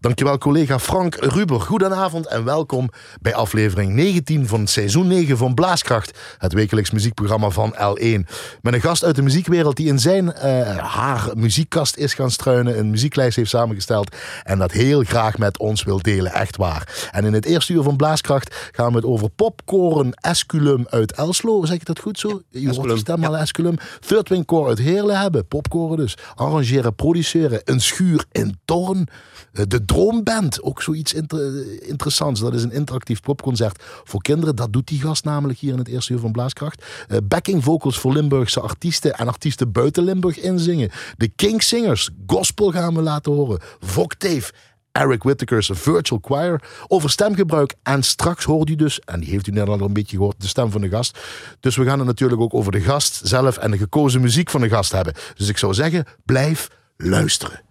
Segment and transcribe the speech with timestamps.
[0.00, 1.60] Dankjewel collega Frank Ruber.
[1.60, 2.88] Goedenavond en welkom
[3.20, 6.18] bij aflevering 19 van seizoen 9 van Blaaskracht.
[6.38, 8.30] Het wekelijks muziekprogramma van L1.
[8.62, 10.32] Met een gast uit de muziekwereld die in zijn uh,
[10.76, 12.78] haar muziekkast is gaan struinen.
[12.78, 14.16] Een muzieklijst heeft samengesteld.
[14.42, 16.32] En dat heel graag met ons wil delen.
[16.32, 17.08] Echt waar.
[17.12, 21.64] En in het eerste uur van Blaaskracht gaan we het over Popcorn Esculum uit Elslo.
[21.64, 22.42] Zeg ik dat goed zo?
[22.50, 23.76] Je hoort de stem al Esculum.
[24.06, 25.46] Third Wing Core uit Heerlen hebben.
[25.46, 26.16] Popcorn dus.
[26.34, 27.60] Arrangeren, produceren.
[27.64, 29.08] Een schuur in Torn.
[29.52, 32.40] Eh, Droomband, ook zoiets inter interessants.
[32.40, 34.56] Dat is een interactief popconcert voor kinderen.
[34.56, 36.84] Dat doet die gast namelijk hier in het eerste uur van Blaaskracht.
[37.08, 40.90] Uh, backing vocals voor Limburgse artiesten en artiesten buiten Limburg inzingen.
[41.16, 43.60] De King Singers, gospel gaan we laten horen.
[43.80, 44.52] Voktave
[44.92, 47.74] Eric Whittaker's Virtual Choir over stemgebruik.
[47.82, 50.46] En straks hoort u dus, en die heeft u net al een beetje gehoord, de
[50.46, 51.18] stem van de gast.
[51.60, 54.60] Dus we gaan het natuurlijk ook over de gast zelf en de gekozen muziek van
[54.60, 55.14] de gast hebben.
[55.34, 57.62] Dus ik zou zeggen, blijf luisteren.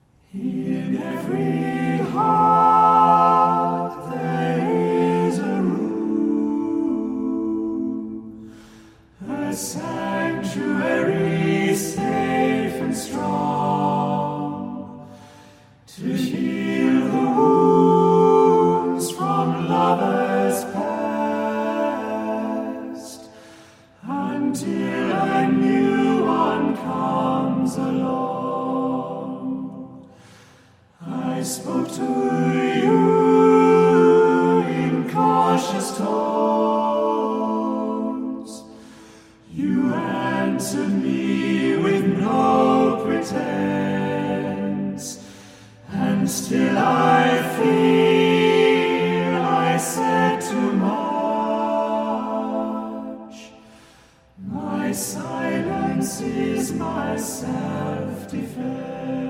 [9.55, 11.13] Sanctuary
[11.75, 14.27] safe and strong
[15.85, 21.69] to heal the wounds from lovers past
[24.01, 28.09] until a new one comes along.
[31.05, 32.01] I spoke to
[32.81, 33.01] you
[34.63, 37.02] in cautious tones.
[39.55, 43.29] You answered me with no pretense,
[45.91, 50.95] and still I feel I said too much.
[54.39, 59.22] My silence is my self defense.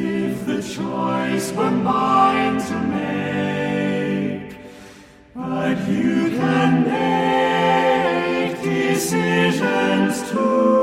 [0.00, 4.56] If the choice were mine to make.
[5.34, 10.79] But you can make decisions too.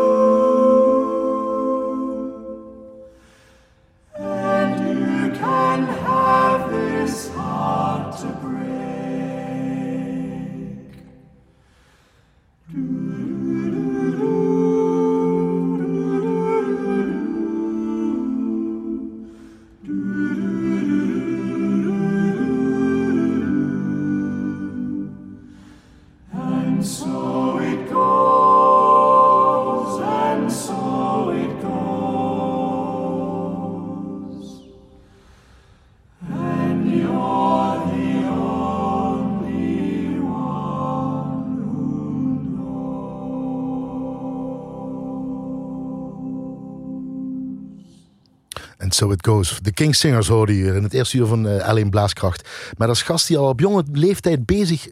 [49.62, 52.50] De King Singers hoorde hier in het eerste uur van uh, L1 Blaaskracht.
[52.78, 54.88] Maar als gast die al op jonge leeftijd bezig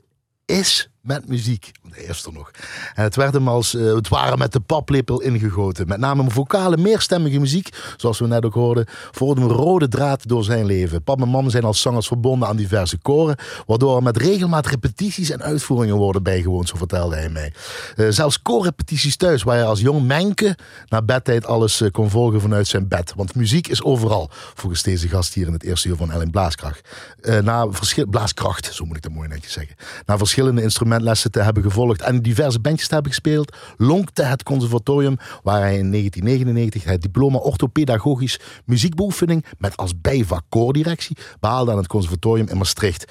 [0.46, 1.72] is met muziek.
[1.98, 2.52] Er nog.
[2.94, 5.88] En het werd hem als uh, het ware met de paplepel ingegoten.
[5.88, 10.44] Met name vocale, meerstemmige muziek, zoals we net ook hoorden, vormde een rode draad door
[10.44, 11.04] zijn leven.
[11.04, 15.30] Pap en mam zijn als zangers verbonden aan diverse koren, waardoor er met regelmaat repetities
[15.30, 17.54] en uitvoeringen worden bijgewoond, zo vertelde hij mij.
[17.96, 20.58] Uh, zelfs koorrepetities thuis, waar hij als jong Menke
[20.88, 23.14] na bedtijd alles uh, kon volgen vanuit zijn bed.
[23.16, 26.90] Want muziek is overal, volgens deze gast hier in het eerste uur van Ellen Blaaskracht.
[27.44, 27.68] na
[28.10, 29.76] Blaaskracht, zo moet ik dat mooi netjes zeggen.
[30.06, 35.60] Na verschillende instrumentlessen te hebben gevolgd en diverse bandjes hebben gespeeld, lonkte het conservatorium, waar
[35.60, 42.48] hij in 1999 het diploma orthopedagogisch muziekbeoefening met als bijvak koordirectie behaalde aan het conservatorium
[42.48, 43.06] in Maastricht.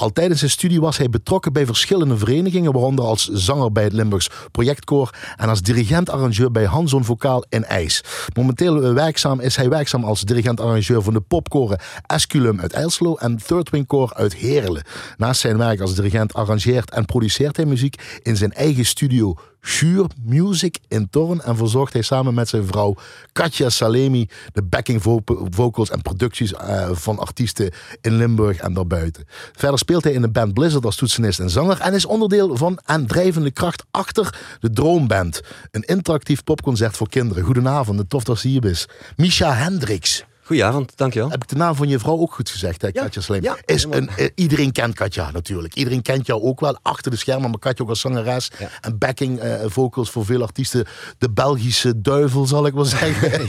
[0.00, 3.92] Al tijdens zijn studie was hij betrokken bij verschillende verenigingen, waaronder als zanger bij het
[3.92, 8.04] Limburgs Projectkoor en als dirigent-arrangeur bij Hanson Vokaal in IJs.
[8.34, 13.70] Momenteel werkzaam is hij werkzaam als dirigent-arrangeur van de popkoren Esculum uit IJslo en Third
[13.70, 14.82] Wing Koor uit Heerlen.
[15.16, 20.08] Naast zijn werk als dirigent arrangeert en produceert hij muziek in zijn eigen studio Shure
[20.22, 22.96] Music in Torn en verzorgt hij samen met zijn vrouw
[23.32, 25.02] Katja Salemi de backing
[25.50, 27.70] vocals en producties uh, van artiesten
[28.00, 29.24] in Limburg en daarbuiten.
[29.52, 32.78] Verder speelt hij in de band Blizzard als toetsenist en zanger en is onderdeel van
[32.84, 35.40] en drijvende kracht achter de Droomband,
[35.70, 37.44] een interactief popconcert voor kinderen.
[37.44, 38.86] Goedenavond, tof dat je hier bent.
[39.16, 40.24] Misha Hendricks.
[40.48, 41.30] Goedenavond, dankjewel.
[41.30, 43.42] Heb ik de naam van je vrouw ook goed gezegd, hè, Katja Slim?
[43.42, 45.74] Ja, is een, uh, iedereen kent Katja natuurlijk.
[45.74, 48.50] Iedereen kent jou ook wel achter de schermen, maar Katja ook als zangeres.
[48.80, 50.86] En backing uh, vocals voor veel artiesten.
[51.18, 53.48] De Belgische duivel, zal ik wel zeggen.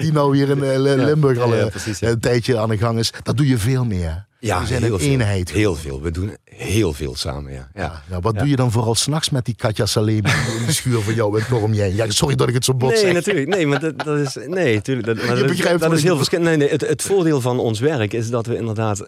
[0.00, 1.54] Die nou hier in uh, Limburg al
[2.00, 3.12] een tijdje aan de gang is.
[3.22, 4.26] Dat doe je veel meer.
[4.46, 5.50] Ja, we zijn een eenheid.
[5.50, 6.02] Heel veel.
[6.02, 7.68] We doen heel veel samen, ja.
[7.74, 8.02] ja.
[8.10, 11.14] ja wat doe je dan vooral s'nachts met die Katja Salemi in de schuur van
[11.14, 11.92] jou en waarom jij?
[11.92, 13.12] Ja, sorry dat ik het zo bot nee, zeg.
[13.12, 13.48] natuurlijk.
[13.48, 14.38] Nee, maar dat, dat is...
[14.46, 15.06] Nee, natuurlijk.
[15.06, 16.48] Dat, maar je begrijpt dat, is heel verschillend.
[16.48, 19.04] Nee, nee, het, het voordeel van ons werk is dat we inderdaad...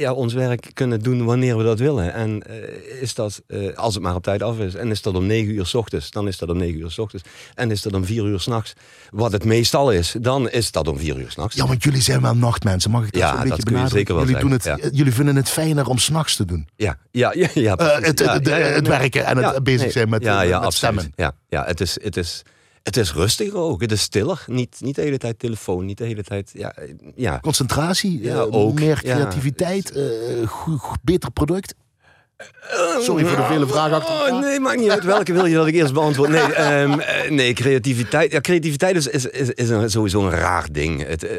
[0.00, 2.12] Ja, ons werk kunnen doen wanneer we dat willen.
[2.12, 5.14] En uh, is dat, uh, als het maar op tijd af is, en is dat
[5.14, 7.24] om 9 uur s ochtends, dan is dat om 9 uur s ochtends.
[7.54, 8.72] En is dat om 4 uur s'nachts,
[9.10, 11.56] wat het meestal is, dan is dat om 4 uur s'nachts.
[11.56, 13.98] Ja, want jullie zijn wel nachtmensen, mag ik dat ja, een beetje benadrukken?
[13.98, 14.78] Zeker wel jullie, doen het, ja.
[14.92, 16.68] jullie vinden het fijner om s'nachts te doen.
[16.76, 17.48] Ja, ja, ja.
[17.54, 21.12] ja, uh, het, het, het werken en het bezig zijn met, ja, ja, met stemmen.
[21.16, 21.98] Ja, ja het is...
[22.02, 22.42] Het is
[22.82, 23.80] het is rustiger ook.
[23.80, 24.44] Het is stiller.
[24.46, 25.84] Niet, niet de hele tijd telefoon.
[25.84, 26.50] Niet de hele tijd.
[26.52, 26.74] Ja,
[27.14, 27.38] ja.
[27.40, 28.22] Concentratie.
[28.22, 28.74] Ja, uh, ook.
[28.74, 29.90] Meer creativiteit.
[29.94, 30.00] Ja.
[30.00, 31.74] Uh, goed, beter product.
[33.00, 34.34] Sorry voor de vele vragen achter.
[34.34, 35.04] Oh, nee, maakt niet uit.
[35.04, 36.30] Welke wil je dat ik eerst beantwoord?
[36.30, 37.00] Nee, um,
[37.38, 38.32] nee creativiteit.
[38.32, 41.06] Ja, creativiteit is, is, is, is een, sowieso een raar ding.
[41.06, 41.30] Het, uh,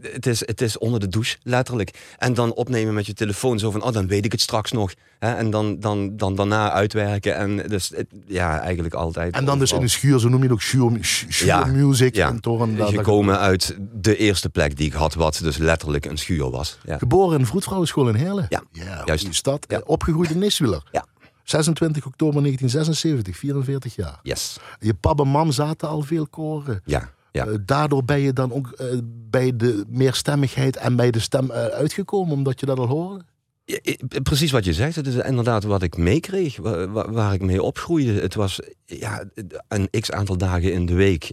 [0.00, 2.14] het, is, het is onder de douche, letterlijk.
[2.18, 3.58] En dan opnemen met je telefoon.
[3.58, 4.92] Zo van, oh, dan weet ik het straks nog.
[5.18, 5.34] Hè?
[5.34, 7.36] En dan, dan, dan daarna uitwerken.
[7.36, 9.34] En dus, het, ja, eigenlijk altijd.
[9.34, 12.14] En dan dus in de schuur, zo noem je het ook, schuur, schuur ja, music.
[12.14, 12.28] Ja.
[12.28, 16.50] En toren, Gekomen uit de eerste plek die ik had, wat dus letterlijk een schuur
[16.50, 16.78] was.
[16.84, 16.98] Ja.
[16.98, 18.46] Geboren in Vroedvrouwenschool in Heerlen.
[18.48, 19.24] Ja, ja juist.
[19.24, 19.64] Die stad.
[19.68, 19.80] Ja.
[19.84, 20.82] Opgegroeid in Niswiller.
[20.92, 21.04] Ja.
[21.48, 24.18] 26 oktober 1976, 44 jaar.
[24.22, 24.58] Yes.
[24.80, 26.80] Je pap en mam zaten al veel koren.
[26.84, 27.10] Ja.
[27.32, 27.46] Ja.
[27.46, 28.86] Uh, daardoor ben je dan ook uh,
[29.30, 33.24] bij de meerstemmigheid en bij de stem uh, uitgekomen, omdat je dat al hoorde?
[33.64, 33.80] Ja,
[34.22, 34.96] precies wat je zegt.
[34.96, 38.12] Het is inderdaad wat ik meekreeg, waar, waar, ik mee opgroeide.
[38.12, 39.24] Het was ja,
[39.68, 41.32] een x aantal dagen in de week.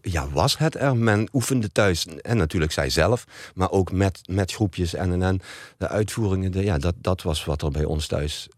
[0.00, 0.96] Ja, was het er.
[0.96, 2.06] Men oefende thuis.
[2.06, 3.24] En natuurlijk zij zelf.
[3.54, 5.40] Maar ook met, met groepjes en, en
[5.78, 6.52] de uitvoeringen.
[6.52, 8.48] De, ja, dat, dat was wat er bij ons thuis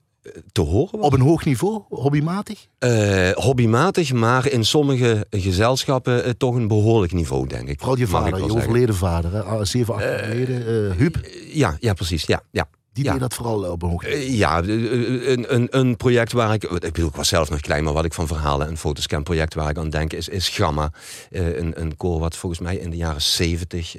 [0.52, 1.06] te horen was.
[1.06, 2.66] Op een hoog niveau, hobbymatig?
[2.78, 7.78] Uh, hobbymatig, maar in sommige gezelschappen uh, toch een behoorlijk niveau, denk ik.
[7.78, 9.64] Vooral je vader, je overleden vader, hè?
[9.64, 11.20] zeven, acht jaar geleden, uh, Huub.
[11.52, 12.42] ja, ja, precies, ja.
[12.50, 12.68] ja.
[12.92, 13.12] Die ja.
[13.12, 14.30] deed dat vooral op een hoog niveau?
[14.30, 16.64] ja, een, een, een project waar ik...
[16.64, 18.68] Ik bedoel, ik was zelf nog klein, maar wat ik van verhalen...
[18.68, 20.92] een fotoscan project waar ik aan denk is, is Gamma.
[21.30, 23.96] een, een koor wat volgens mij in de jaren zeventig...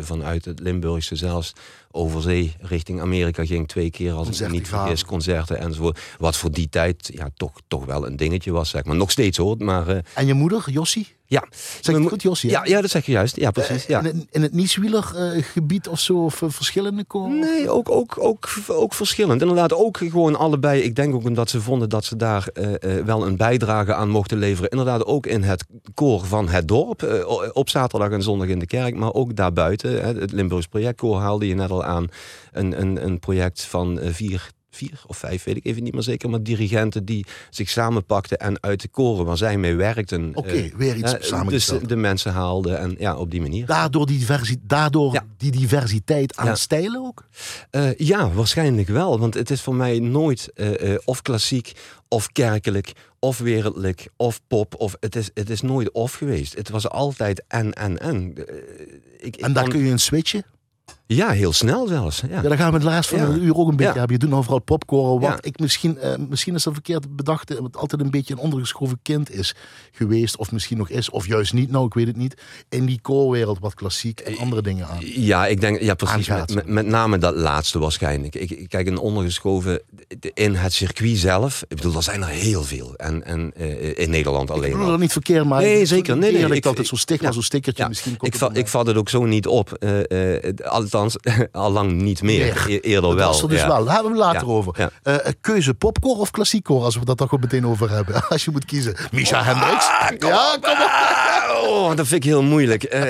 [0.00, 1.52] vanuit het Limburgse zelfs
[1.96, 6.00] over zee richting Amerika ging twee keer als ik niet vergis, concerten enzovoort.
[6.18, 8.96] Wat voor die tijd ja, toch, toch wel een dingetje was, zeg maar.
[8.96, 9.88] Nog steeds hoor, maar...
[9.88, 9.98] Uh...
[10.14, 11.14] En je moeder, Jossie?
[11.28, 11.44] Ja.
[11.80, 12.50] Zeg je goed, Jossie?
[12.50, 13.36] Ja, ja, dat zeg je juist.
[13.36, 13.86] Ja, precies.
[13.86, 14.02] Ja.
[14.02, 17.38] Uh, in, het, in het Nieswieler uh, gebied of zo, of verschillende koren?
[17.38, 19.40] Nee, ook, ook, ook, ook verschillend.
[19.40, 20.82] Inderdaad, ook gewoon allebei.
[20.82, 22.48] Ik denk ook omdat ze vonden dat ze daar
[23.04, 24.70] wel een bijdrage aan mochten leveren.
[24.70, 27.26] Inderdaad, ook in het koor van het dorp.
[27.52, 30.04] op zaterdag en zondag in de kerk, maar ook daarbuiten.
[30.04, 32.08] het Limburgs projectkoor haalde je net al aan
[32.52, 36.30] een, een, een project van vier, vier of vijf, weet ik even niet meer zeker,
[36.30, 40.28] maar dirigenten die zich samenpakten en uit de koren waar zij mee werkten.
[40.28, 41.80] Oké, okay, uh, weer iets uh, samengesteld.
[41.80, 43.66] Dus de mensen haalden en ja, op die manier.
[43.66, 45.24] Daardoor die, diversi daardoor ja.
[45.36, 46.54] die diversiteit aan ja.
[46.54, 47.24] stijlen ook?
[47.70, 50.52] Uh, ja, waarschijnlijk wel, want het is voor mij nooit
[51.04, 51.72] of klassiek
[52.08, 56.56] of kerkelijk of wereldlijk of pop of het is, het is nooit of geweest.
[56.56, 58.34] Het was altijd en en en.
[59.18, 60.44] Ik, en daar kun je een switchen?
[61.08, 62.20] Ja, heel snel zelfs.
[62.20, 62.28] Ja.
[62.42, 63.24] Ja, daar gaan we het laatst van Ja.
[63.24, 63.98] een uur ook een beetje Ja.
[63.98, 64.12] hebben.
[64.12, 65.20] Je doet nou vooral popcorn.
[65.20, 68.40] Wat ik misschien, eh, misschien is dat verkeerd bedacht, eh, wat altijd een beetje een
[68.40, 69.54] ondergeschoven kind is
[69.92, 70.36] geweest.
[70.36, 72.34] Of misschien nog is, of juist niet, nou ik weet het niet.
[72.68, 74.98] In die koorwereld wat klassiek en andere dingen aan.
[75.00, 76.28] Ja, ik denk, ja precies.
[76.28, 78.34] Met, met, met name dat laatste waarschijnlijk.
[78.34, 79.82] Ik, ik kijk, een ondergeschoven
[80.34, 81.64] in het circuit zelf.
[81.68, 82.94] Ik bedoel, er zijn er heel veel.
[82.96, 84.90] En, en eh, in Nederland Ik alleen bedoel al.
[84.90, 86.16] dat niet verkeerd, maar Nee, ik- zeker.
[86.16, 88.12] Nee, nee, eerlijk ik- altijd zo'n stigma, zo'n stickertje Ja, misschien.
[88.20, 89.72] ik, ik vat het ook zo niet op.
[89.72, 90.54] Eh, eh,
[90.96, 91.16] althans,
[91.52, 92.64] allang niet meer.
[92.68, 93.26] E- eerder Dat wel.
[93.28, 93.66] was er dus ja.
[93.66, 93.84] wel.
[93.84, 94.74] Daar hebben we het later Ja, over.
[94.78, 94.90] ja.
[95.02, 98.14] Eh, keuze popcorn of klassiek koor, als we dat toch ook meteen over hebben.
[98.28, 98.96] Als je moet kiezen.
[99.12, 99.86] Misha Hendricks.
[99.86, 100.88] ja, kom op.
[100.88, 101.34] Ah,
[101.68, 102.82] Oh, dat vind ik heel moeilijk.
[102.84, 103.02] Eh,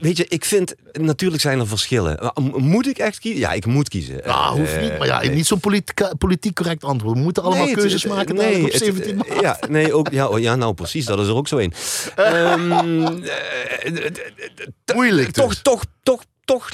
[0.00, 2.32] weet je, ik vind, natuurlijk zijn er verschillen.
[2.56, 3.40] Moet ik echt kiezen?
[3.40, 4.20] Ja, ik moet kiezen.
[4.24, 4.98] Ja, hoeft niet.
[4.98, 5.30] Maar ja, nee.
[5.30, 7.16] niet zo'n politiek, politiek correct antwoord.
[7.16, 9.40] We moeten allemaal Nee, het- keuzes maken nee, op het- 17 maart.
[9.40, 11.72] Ja, nee, ook, ja, oh, ja, nou precies, dat is er ook zo een.
[12.16, 15.44] Ehm, eh, Moeilijk dus.
[15.44, 16.70] toch, toch, toch, toch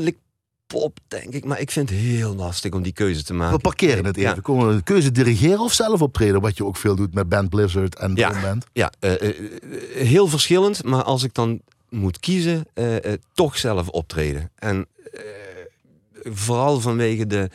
[0.00, 0.30] lichtelijk
[0.66, 1.44] pop, denk ik.
[1.44, 3.56] Maar ik vind het heel lastig om die keuze te maken.
[3.56, 4.34] We parkeren het even.
[4.34, 4.40] Ja.
[4.40, 6.40] Komen we de keuze dirigeren of zelf optreden?
[6.40, 8.40] Wat je ook veel doet met Band Blizzard en Ja.
[8.40, 8.66] Band.
[8.72, 9.34] Ja, eh, eh,
[9.94, 10.84] heel verschillend.
[10.84, 14.50] Maar als ik dan moet kiezen, eh, eh, toch zelf optreden.
[14.54, 15.20] En eh,
[16.24, 17.50] vooral vanwege de...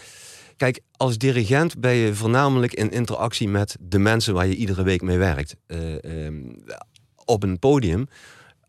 [0.58, 5.02] Kijk, als dirigent ben je voornamelijk in interactie met de mensen waar je iedere week
[5.02, 5.56] mee werkt.
[5.68, 6.36] Eh, ehm,
[7.26, 8.08] op een podium,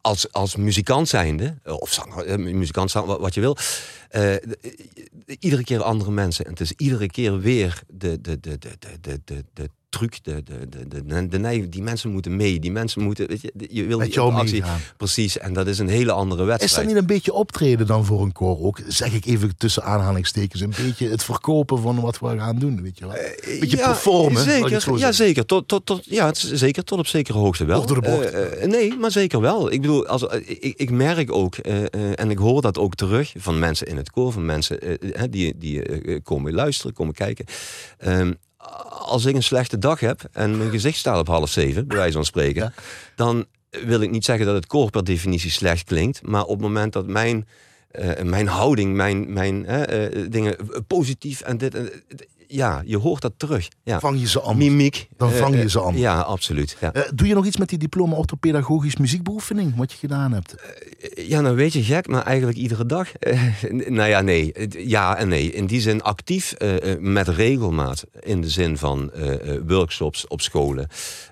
[0.08, 3.56] als, als muzikant zijnde, eh, of zanger, eh, muzikant, wat, je wil.
[4.08, 6.44] eh, de- iedere keer andere mensen.
[6.44, 10.42] En het is iedere keer weer de, de, de, de, de, de, de truc, de,
[10.42, 11.68] de, de, de, de, neiging.
[11.72, 12.60] Die mensen moeten mee.
[12.60, 14.60] Die mensen moeten, weet je, je wil Met die jou interactie.
[14.60, 14.80] meegaan.
[14.96, 16.74] Precies, en dat is een hele andere Is wedstrijd.
[16.74, 18.80] dat niet een beetje optreden dan voor een koor ook?
[18.88, 20.60] Zeg ik even tussen aanhalingstekens.
[20.60, 23.14] Een beetje het verkopen van wat we gaan doen, weet je wel.
[23.16, 25.46] Een beetje performen, laat ik Zeker, ja, zeker.
[25.46, 27.86] Tot, tot, tot, ja, is zeker tot op zekere hoogte wel.
[27.86, 28.30] Door de bocht.
[28.30, 29.72] Eh, eh, nee, maar zeker wel.
[29.72, 32.94] Ik bedoel, als, eh, ik, ik merk ook, eh, eh, en ik hoor dat ook
[32.94, 36.92] terug van mensen in het koor, van mensen eh, eh, die, die eh, komen luisteren,
[36.92, 37.44] komen kijken.
[37.98, 38.32] Ehm,
[38.88, 42.12] als ik een slechte dag heb en mijn gezicht staat op half zeven, bij wijze
[42.12, 42.72] van spreken, Ja.
[43.16, 46.60] dan wil ik niet zeggen dat het koor per definitie slecht klinkt, maar op het
[46.60, 47.48] moment dat mijn,
[47.90, 51.90] eh, mijn houding, mijn, mijn eh, dingen positief en dit, en,
[52.48, 53.68] ja, je hoort dat terug.
[53.82, 54.00] Ja.
[54.00, 54.56] Vang je ze aan.
[54.56, 55.08] Mimiek.
[55.16, 55.98] Dan eh, vang je eh, ze aan.
[55.98, 56.76] Ja, absoluut.
[56.80, 56.92] Ja.
[56.92, 60.54] Eh, doe je nog iets met die diploma orthopedagogisch muziekbeoefening, wat je gedaan hebt?
[61.14, 63.12] ja, nou weet je gek, maar eigenlijk iedere dag.
[63.12, 63.42] Eh,
[63.98, 64.52] nou ja, nee.
[64.68, 65.52] Ja en nee.
[65.52, 68.04] In die zin actief eh, eh, met regelmaat.
[68.20, 70.88] In de zin van eh, eh, workshops op scholen.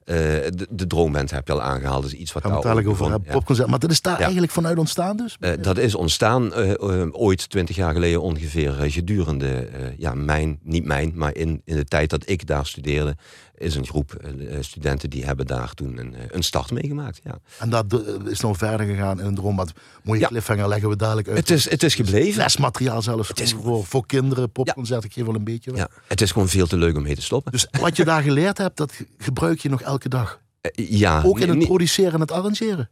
[0.06, 0.16] Eh,
[0.54, 2.02] de, de droomband heb je al aangehaald.
[2.02, 3.32] Dat is iets wat Gaan we daar dadelijk ook over hebben.
[3.32, 3.68] Popconcert.
[3.68, 5.36] Maar dat is daar eigenlijk vanuit ontstaan dus?
[5.40, 11.12] Eh, dat is ontstaan eh, ooit twintig jaar geleden ongeveer gedurende ja, mijn, niet mijn,
[11.14, 13.16] maar in, in de tijd dat ik daar studeerde,
[13.58, 17.20] is een groep eh, studenten die hebben daar toen een, eh, een start meegemaakt.
[17.24, 17.38] Ja.
[17.58, 19.56] En dat eh, is nog verder gegaan in een droom.
[19.56, 19.72] Wat
[20.02, 20.26] mooie Ja.
[20.28, 21.36] cliffhanger leggen we dadelijk uit.
[21.36, 22.42] Het, is, het is gebleven.
[22.42, 25.70] Lesmateriaal zelfs is voor, voor kinderen, popconcert, ik geef wel een beetje.
[25.70, 25.80] weg.
[25.80, 27.52] Ja, het is gewoon veel te leuk om mee te stoppen.
[27.52, 30.40] Dus wat je daar geleerd hebt, dat gebruik je nog elke dag.
[30.60, 32.90] Eh, ja, Ook in het produceren en het arrangeren.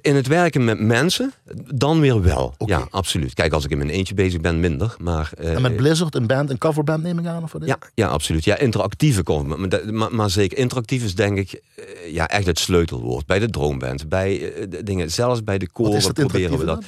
[0.00, 1.32] In het werken met mensen,
[1.74, 2.54] dan weer wel.
[2.66, 3.34] Ja, absoluut.
[3.34, 4.94] Kijk, als ik in mijn eentje bezig ben, minder.
[4.98, 7.42] Maar, eh, En met Blizzard, een band, een coverband neem ik aan?
[7.42, 8.44] Of wat ja, ja, absoluut.
[8.44, 9.58] Ja, interactieve cover.
[9.58, 13.26] Maar, maar, maar zeker, interactief is denk ik eh, ja, echt het sleutelwoord.
[13.26, 16.84] Bij de droomband, bij eh, de dingen, zelfs bij de koren proberen we dat.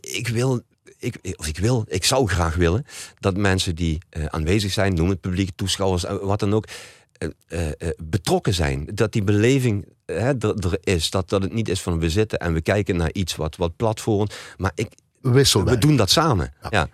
[0.00, 0.60] Ik wil,
[0.98, 2.86] ik, of ik wil, ik zou graag willen
[3.18, 6.64] dat mensen die aanwezig zijn, noem het publiek, toeschouwers, wat dan ook,
[8.02, 8.88] betrokken zijn.
[8.94, 11.10] Dat die beleving eh, hè, er, er is.
[11.10, 13.76] Dat, dat het niet is van we zitten en we kijken naar iets wat, wat
[13.76, 14.34] platformt.
[14.56, 14.88] Maar ik,
[15.20, 16.52] we doen dat samen.
[16.62, 16.68] Ja.
[16.70, 16.88] Ja.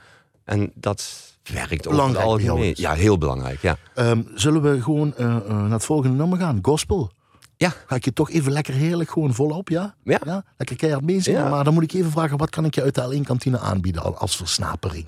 [0.45, 2.75] En dat werkt ook Belangrijk bij jou algemeen.
[2.77, 3.63] Ja, heel belangrijk.
[3.63, 3.77] Ja.
[3.95, 6.59] Ehm, zullen we gewoon eh, eh, naar het volgende nummer gaan?
[6.63, 7.11] Gospel.
[7.57, 7.75] Ja.
[7.87, 9.95] Ga ik je toch even lekker heerlijk gewoon volop, ja?
[10.05, 10.45] Ja.
[10.57, 11.41] Lekker keihard meezingen.
[11.43, 11.49] Ja.
[11.49, 14.17] Maar dan moet ik even vragen, wat kan ik je uit de L1-kantine aanbieden al-
[14.17, 15.07] als versnapering?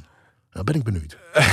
[0.53, 1.17] Nou ben ik benieuwd.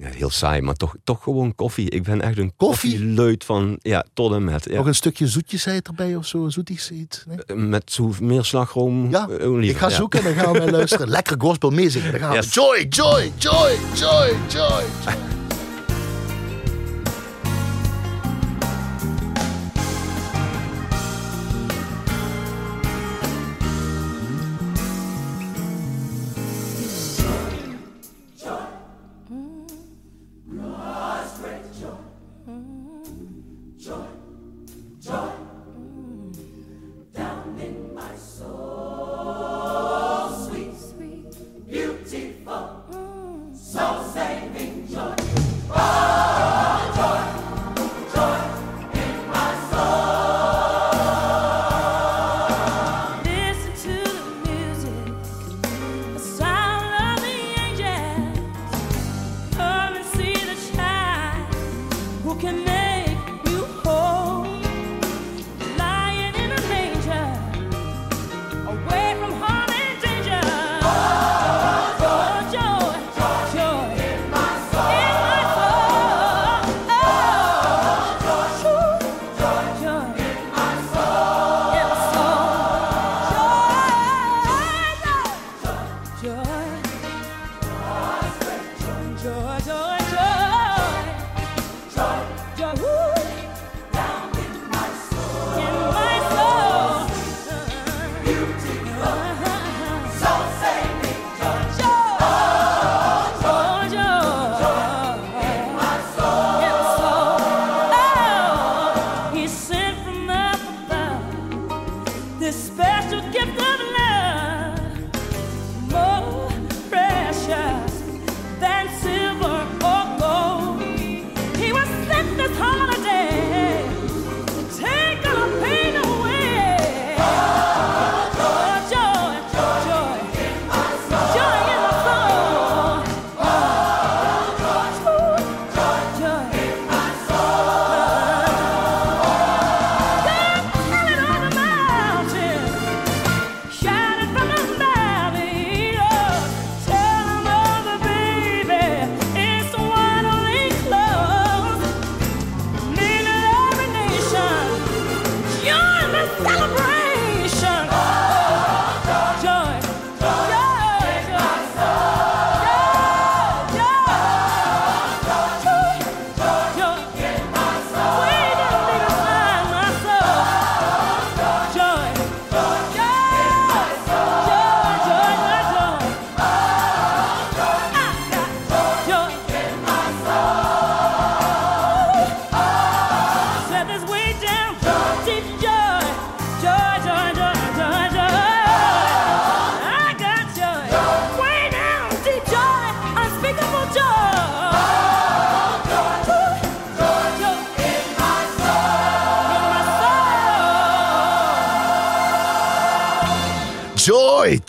[0.00, 1.90] Ja, heel saai, maar toch, toch gewoon koffie.
[1.90, 2.90] Ik ben echt een Koffie?
[2.90, 4.64] koffieleut van ja, tot en met.
[4.64, 4.76] Ja.
[4.76, 7.24] Nog een stukje zoetjesheid erbij of zo, zoeties iets?
[7.26, 7.56] Nee?
[7.56, 9.10] Met zo meer slagroom.
[9.10, 9.70] Ja, eh, olie.
[9.70, 9.94] ik ga Ja.
[9.94, 11.08] zoeken en dan gaan we luisteren.
[11.08, 12.10] Lekker gospel meezingen.
[12.10, 12.46] Dan gaan we.
[12.50, 14.82] Joy, joy, joy, joy, joy.
[15.04, 15.14] joy.
[35.10, 35.39] 저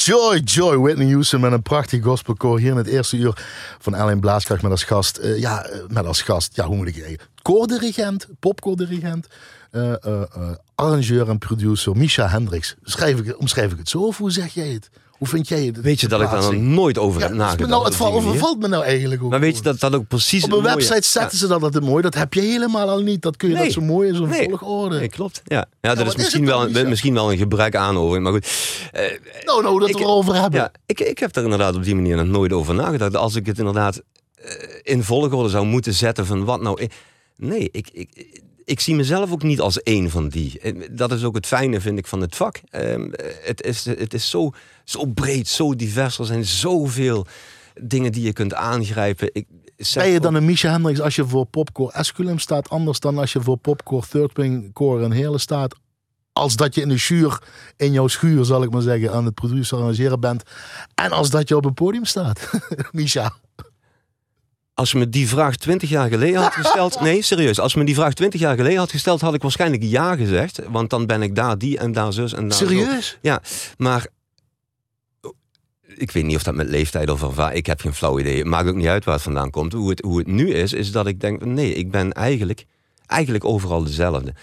[0.06, 0.78] Joy, joy.
[0.78, 3.34] Whitney Houston met een prachtig gospelkoor hier in het eerste uur
[3.80, 5.20] van Ellen Blaaskracht met als gast.
[5.20, 7.18] Uh, ja, eh, met als gast, ja, hoe moet ik zeggen?
[7.42, 9.28] Koordirigent, popkoordirigent,
[9.72, 9.94] uh,
[10.76, 12.76] arrangeur en producer Misha Hendricks.
[12.84, 14.90] Schrijf ik, omschrijf ik het zo of hoe zeg jij het?
[15.22, 15.82] Hoe vind jij het?
[15.82, 17.70] Weet je dat ik daar nog nooit over heb nagedacht?
[17.70, 19.30] Nou, het overvalt me nou eigenlijk ook.
[19.30, 20.44] Maar weet je dat dat ook precies...
[20.44, 22.02] Op een website zetten ze dat altijd mooi.
[22.02, 23.22] Dat heb je helemaal al niet.
[23.22, 24.50] Dat kun je dat zo mooi in zo'n nee.
[24.50, 25.00] volgorde.
[25.00, 25.42] Nee, klopt.
[25.46, 28.22] Ja, ja dat is, misschien, wel, een, misschien wel een gebrek aan over.
[28.22, 28.48] Maar goed.
[28.94, 29.02] Uh,
[29.46, 30.60] nou, nou, dat ik, we erover hebben.
[30.60, 33.16] Ja, ik, ik heb er inderdaad op die manier nog nooit over nagedacht.
[33.16, 34.02] Als ik het inderdaad
[34.46, 36.88] uh, in volgorde zou moeten zetten van wat nou...
[37.36, 40.62] Nee, ik, ik, ik zie mezelf ook niet als één van die.
[40.92, 42.62] Dat is ook het fijne, vind ik, van het vak.
[42.72, 44.52] Um, het is, het is zo,
[44.84, 46.20] zo breed, zo divers.
[46.20, 47.26] Er zijn zoveel
[47.82, 49.30] dingen die je kunt aangrijpen.
[49.34, 49.46] Ik,
[49.94, 53.34] ben je dan een Misha Hendricks als je voor Popcore Esculum staat, anders dan als
[53.34, 55.76] je voor Popcore Third Wing Core en Hele staat?
[56.34, 57.42] Als dat je in de schuur,
[57.78, 60.44] in jouw schuur zal ik maar zeggen, aan het producer arrangeren bent.
[60.96, 62.50] En als dat je op een podium staat,
[62.92, 63.34] Misha.
[64.74, 67.00] Als je me die vraag twintig jaar geleden had gesteld.
[67.02, 67.60] Nee, serieus.
[67.60, 70.60] Als me die vraag twintig jaar geleden had gesteld, had ik waarschijnlijk ja gezegd.
[70.70, 72.58] Want dan ben ik daar die en daar zus en daar.
[72.58, 73.08] Serieus?
[73.08, 73.16] Zo.
[73.22, 73.42] Ja,
[73.78, 74.08] maar.
[75.96, 77.58] Ik weet niet of dat met leeftijd of ervaring.
[77.58, 78.38] Ik heb geen flauw idee.
[78.38, 79.74] Het maakt ook niet uit waar het vandaan komt.
[79.74, 82.66] Hoe het, hoe het nu is, is dat ik denk: nee, ik ben eigenlijk,
[83.06, 84.34] eigenlijk overal dezelfde.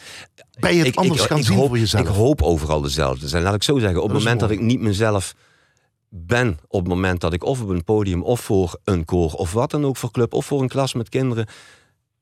[0.60, 2.08] Ben je het ik, anders ik, gaan ik zien hoop, voor jezelf?
[2.08, 3.42] Ik hoop overal dezelfde te zijn.
[3.42, 4.02] Laat ik zo zeggen.
[4.02, 4.52] Op het moment mooi.
[4.52, 5.34] dat ik niet mezelf
[6.08, 9.52] ben op het moment dat ik of op een podium of voor een koor of
[9.52, 11.46] wat dan ook voor club of voor een klas met kinderen,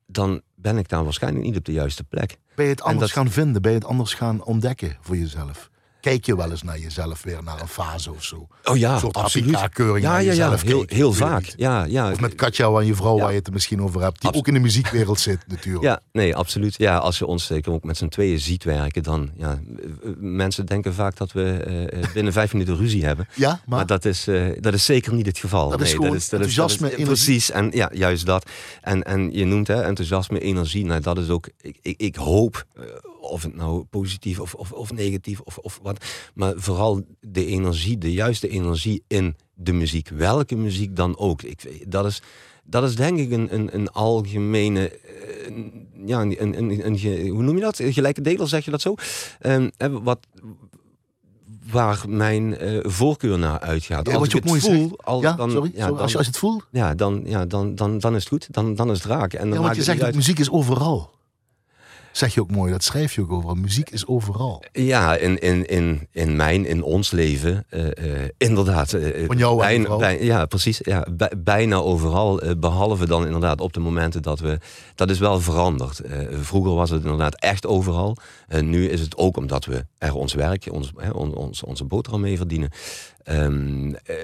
[0.05, 2.37] dan ben ik daar waarschijnlijk niet op de juiste plek.
[2.55, 3.61] Ben je het anders dat- gaan vinden?
[3.61, 5.69] Ben je het anders gaan ontdekken voor jezelf?
[6.01, 8.47] Kijk je wel eens naar jezelf weer, naar een fase of zo?
[8.63, 9.49] Oh ja, een soort absoluut.
[9.49, 11.53] Ja, naar ja, ja, heel, kijken, vaak.
[11.55, 12.11] Ja, ja.
[12.11, 14.19] Of met Katja en je vrouw waar je het er misschien over hebt.
[14.21, 15.83] Die Abs- ook in de muziekwereld zit natuurlijk.
[15.83, 16.75] Ja, nee, absoluut.
[16.77, 20.65] Ja, als je ons zeker ook met z'n tweeën ziet werken, dan ja, eh, mensen
[20.65, 23.27] denken vaak dat we eh, eh, binnen vijf minuten ruzie hebben.
[23.35, 25.69] Ja, maar, Maar, dat, is, eh, dat is zeker niet het geval.
[25.69, 27.23] Dat is nee, dat is, dat is, enthousiasme, dat is- energie.
[27.25, 28.49] Precies, en ja, juist dat.
[28.81, 30.85] En, en je noemt hè, enthousiasme, energie.
[30.85, 32.83] Nou, dat is ook, ik, ik, ik hoop, eh,
[33.27, 37.97] of het nou positief of, of, of negatief of, of wat, maar vooral de energie,
[37.97, 40.09] de juiste energie in de muziek.
[40.09, 41.41] Welke muziek dan ook.
[41.41, 42.21] Ik, dat is
[42.69, 45.53] dat is denk ik een, een, een algemene, eh,
[46.05, 47.81] ja, een, een, een, hoe noem je dat?
[47.83, 48.95] Gelijke deler, zeg je dat zo?
[49.39, 50.19] Hè, wat,
[51.71, 54.07] waar mijn eh, voorkeur naar uitgaat.
[54.07, 55.03] Ja, als ik je het voel, zegt.
[55.05, 55.71] al, Ja, dan, sorry.
[55.73, 55.93] ja, sorry.
[55.93, 56.65] dan, als, je, als je het voelt.
[56.71, 58.47] ja, dan, ja, dan, dan, dan is het goed.
[58.53, 59.33] Dan, dan is het raak.
[59.33, 61.15] En dan Ja, want je zegt dat muziek is overal.
[62.17, 63.55] Zeg je ook mooi, dat schrijf je ook overal.
[63.55, 64.63] Muziek is overal.
[64.71, 67.87] Ja, in, in, in, in mijn, in ons leven, eh,
[68.23, 68.93] eh, inderdaad.
[68.93, 70.79] eh, Van jou en bijna, ja, precies.
[70.83, 72.41] Ja, bij- bijna overal.
[72.41, 74.59] eh, behalve dan inderdaad op de momenten dat we.
[74.95, 76.01] Dat is wel veranderd.
[76.31, 78.17] Vroeger was het inderdaad echt overal.
[78.47, 82.21] Eh, nu is het ook omdat we er ons werk, ons, hè, ons, onze boterham
[82.21, 82.69] mee verdienen.
[83.27, 84.15] Ehm, eh,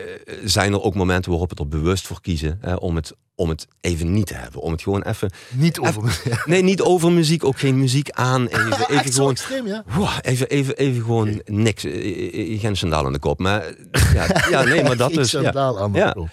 [0.44, 3.68] zijn er ook momenten waarop we er bewust voor kiezen hè, om, het, om het
[3.82, 4.62] even niet te hebben.
[4.62, 5.32] Om het gewoon even.
[5.52, 6.22] Niet over.
[6.46, 8.48] Nee, niet over muziek, ook geen muziek aan.
[8.48, 9.32] Even, even gewoon.
[9.32, 9.84] extreem, ja?
[9.96, 11.84] Wow, even, even, even gewoon niks.
[11.84, 13.40] Eh, eh, Geen sandaal aan de kop.
[13.40, 13.64] Maar
[14.14, 15.32] ja, ja nee, maar dat is.
[15.32, 15.40] Ja.
[15.40, 16.12] schandaal aan de Ja.
[16.12, 16.30] kop.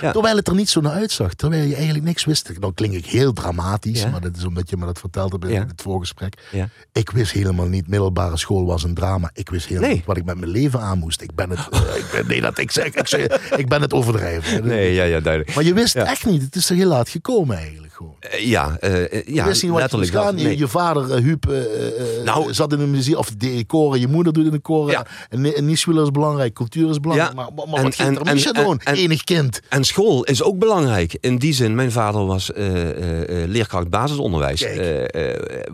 [0.00, 0.12] Ja.
[0.12, 1.34] Terwijl het er niet zo naar uitzag.
[1.34, 2.50] Terwijl je eigenlijk niks wist.
[2.60, 4.02] Nou klink ik heel dramatisch.
[4.02, 4.08] Ja.
[4.08, 6.34] Maar dat is omdat je me dat verteld hebt in het voorgesprek.
[6.92, 7.88] Ik wist helemaal niet.
[7.88, 9.30] Middelbare school was een drama.
[9.34, 9.96] Ik wist helemaal Nee.
[9.96, 11.20] niet wat ik met mijn leven aan moest.
[11.20, 11.68] Ik ben het...
[11.70, 12.86] eh, ik ben, nee, dat ik zeg.
[12.86, 13.26] Ik, zeg,
[13.56, 14.66] ik ben het overdrijven.
[14.66, 15.54] Nee, ja, ja, duidelijk.
[15.54, 16.42] Maar je wist echt niet.
[16.42, 18.14] Het is er heel laat gekomen eigenlijk gewoon.
[18.20, 20.36] Eh, Ja, eh, eh, ja wist niet wat je gaan.
[20.38, 20.58] Je- Nee.
[20.58, 21.44] Je vader, Huub,
[22.24, 24.00] Nou- zat in de muziek, of de koren.
[24.00, 24.90] Je moeder doet in de koren.
[24.90, 25.06] Ja.
[25.28, 27.32] En, en is belangrijk, cultuur is belangrijk.
[27.32, 27.42] Ja.
[27.42, 28.42] Maar, maar, maar En- wat en- er mis
[28.84, 29.60] Enig kind.
[29.68, 31.16] En school is ook belangrijk.
[31.20, 32.50] In die zin, mijn vader was
[33.46, 34.66] leerkracht basisonderwijs.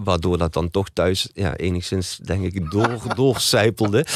[0.05, 4.07] Waardoor dat dan toch thuis ja, enigszins, denk ik, door, doorcijpelde.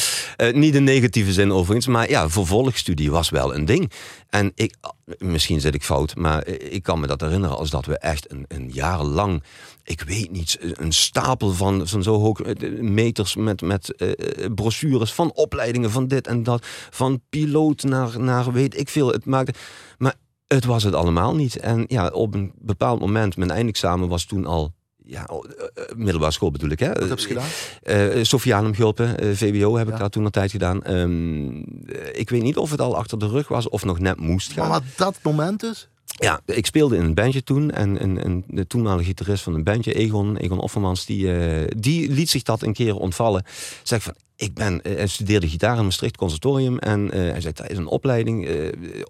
[0.53, 1.87] Niet in negatieve zin overigens.
[1.87, 3.90] Maar ja, vervolgstudie was wel een ding.
[4.35, 4.75] En ik,
[5.18, 8.44] misschien zit ik fout, maar ik kan me dat herinneren als dat we echt een,
[8.49, 9.42] een jaar lang,
[9.83, 14.11] ik weet niet, een stapel van, van zo hoog eh, meters met, met eh,
[14.55, 19.09] brochures van opleidingen van dit en dat, van piloot naar, naar weet ik veel.
[19.09, 19.55] Het maakte,
[19.99, 20.14] maar
[20.47, 21.57] het was het allemaal niet.
[21.57, 24.73] En ja, op een bepaald moment, mijn eindexamen was toen al.
[25.07, 26.93] Ja, oh, eh, eh, middelbare school bedoel ik, hè?
[26.93, 27.49] Wat heb je gedaan?
[27.83, 30.83] Eh Sofianum Gulpen, eh, VWO heb ik daar toen een tijd gedaan.
[30.83, 31.49] Ehm,
[31.87, 34.53] eh, ik weet niet of het al achter de rug was of nog net moest
[34.53, 34.69] gaan.
[34.69, 35.88] Maar dat moment dus?
[36.05, 37.71] Ja, ik speelde in een bandje toen.
[37.71, 41.29] En, en, en de toenmalige gitarist van een bandje, Egon, Egon Offermans, die,
[41.77, 43.45] die liet zich dat een keer ontvallen.
[43.83, 46.79] Zeg van, ik ben, eh, hij studeerde gitaar in Maastricht Conservatorium.
[46.79, 48.55] En eh, hij zei, dat is een opleiding, eh,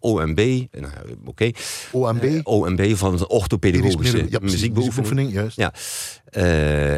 [0.00, 0.38] OMB.
[0.70, 0.92] Nou,
[1.24, 1.50] oké.
[1.92, 2.40] OMB?
[2.42, 5.32] OMB van de orthopedagogische Ja, muziekbeoefening.
[5.32, 5.56] juist.
[5.56, 5.72] Ja.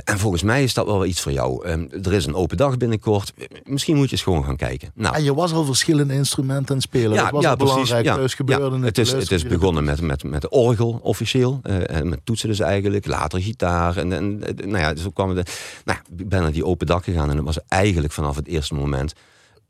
[0.05, 1.67] En volgens mij is dat wel iets voor jou.
[1.67, 3.33] Ehm, er is een open dag binnenkort.
[3.65, 4.91] Misschien moet je eens gewoon gaan kijken.
[4.95, 7.12] Nou, En je was al verschillende instrumenten aan spelen.
[7.12, 7.89] ja, dat was ja, belangrijk.
[7.89, 8.07] precies.
[8.07, 8.85] Ja, Thuis gebeurde ja.
[8.85, 11.61] Het, is, het is begonnen met, met, met de orgel officieel.
[11.62, 13.07] en met toetsen dus eigenlijk.
[13.07, 13.97] Later gitaar.
[13.97, 15.51] En, en nou ja, zo kwam het.
[15.85, 17.31] Nou, ik ben naar die open dak gegaan.
[17.31, 19.13] En het was eigenlijk vanaf het eerste moment.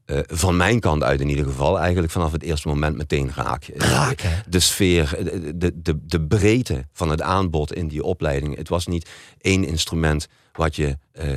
[0.06, 1.78] eh, van mijn kant uit in ieder geval.
[1.78, 3.64] Eigenlijk vanaf het eerste moment meteen raak.
[3.64, 5.16] Eh, Raak, de sfeer,
[5.54, 8.56] de, de, de, breedte van het aanbod in die opleiding.
[8.56, 9.08] Het was niet
[9.40, 11.28] één instrument wat je eh,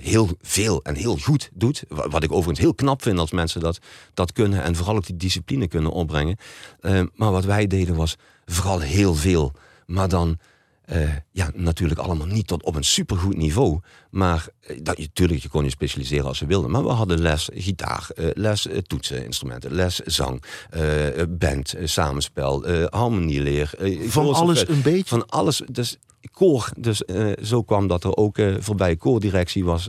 [0.00, 1.84] heel veel en heel goed doet.
[1.88, 3.78] Wa- Wat ik overigens heel knap vind als mensen dat,
[4.14, 4.62] dat kunnen.
[4.62, 6.36] En vooral ook die discipline kunnen opbrengen.
[7.14, 9.52] Maar wat wij deden was vooral heel veel.
[9.86, 10.38] Maar dan
[10.84, 13.80] eh, ja, natuurlijk allemaal niet tot op een supergoed niveau.
[14.12, 16.68] Maar eh, dat, je, tuurlijk, je kon je specialiseren als je wilde.
[16.68, 20.42] Maar we hadden les gitaar, eh, les eh, toetsen, instrumenten, les zang,
[21.28, 23.70] band, samenspel, harmonieleer.
[24.06, 25.08] Van alles een beetje.
[25.08, 25.62] Van alles.
[25.70, 25.96] Dus
[26.32, 26.70] koor.
[26.78, 27.02] Dus
[27.42, 29.88] zo kwam dat er ook voorbij koordirectie was.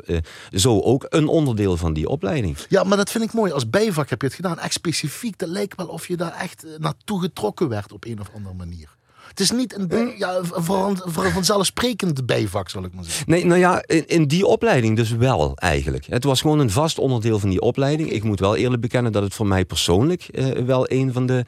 [0.51, 2.57] zo ook een onderdeel van die opleiding.
[2.69, 3.51] Ja, maar dat vind ik mooi.
[3.51, 4.59] Als bijvak heb je het gedaan.
[4.59, 5.37] Echt specifiek.
[5.37, 8.89] Dat lijkt wel of je daar echt naartoe getrokken werd op een of andere manier.
[9.33, 13.23] Het is niet een, bij- ja, van- van- vanzelfsprekend bijvak, zal ik maar zeggen.
[13.29, 16.05] Nee, nou ja, in, in die opleiding dus wel eigenlijk.
[16.05, 18.09] Het was gewoon een vast onderdeel van die opleiding.
[18.11, 21.45] Ik moet wel eerlijk bekennen dat het voor mij persoonlijk eh, wel een van de,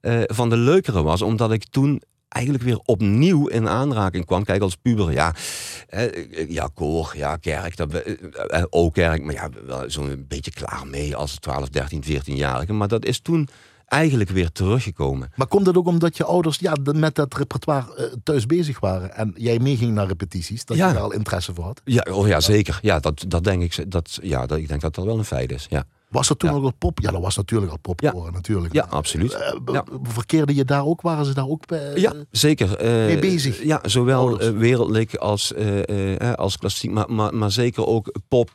[0.00, 1.22] eh, van de leukere was.
[1.22, 4.44] Omdat ik toen eigenlijk weer opnieuw in aanraking kwam.
[4.44, 5.34] Kijk, als puber, ja,
[5.88, 8.12] eh, ja koor, ja, kerk, dat, eh,
[8.48, 9.22] eh, ook kerk.
[9.24, 12.72] Maar ja, wel zo'n beetje klaar mee als 12, 13, 14-jarige.
[12.72, 13.48] Maar dat is toen
[13.88, 15.30] eigenlijk weer teruggekomen.
[15.34, 19.14] Maar komt dat ook omdat je ouders ja, met dat repertoire eh, thuis bezig waren
[19.16, 20.86] en jij meeging naar repetities, dat Ja.
[20.88, 21.80] je daar al interesse voor had?
[21.84, 22.78] Ja, oh ja zeker.
[22.82, 23.90] Ja, dat, dat denk ik.
[23.90, 25.66] Dat, ja, dat, ik denk dat dat wel een feit is.
[25.70, 26.56] Ja, Was er toen Ja.
[26.56, 26.98] ook al pop?
[27.00, 28.74] Ja, dat was natuurlijk al popkoren, natuurlijk.
[28.74, 29.32] ja absoluut.
[29.32, 29.84] Eh, Ja.
[30.02, 31.00] Verkeerde je daar ook?
[31.00, 31.92] Waren ze daar ook bij?
[31.96, 32.76] Ja, zeker.
[32.76, 33.62] eh, mee bezig?
[33.62, 38.50] Ja, zowel eh, wereldlijk als, eh, eh, als klassiek, maar, maar, maar zeker ook pop.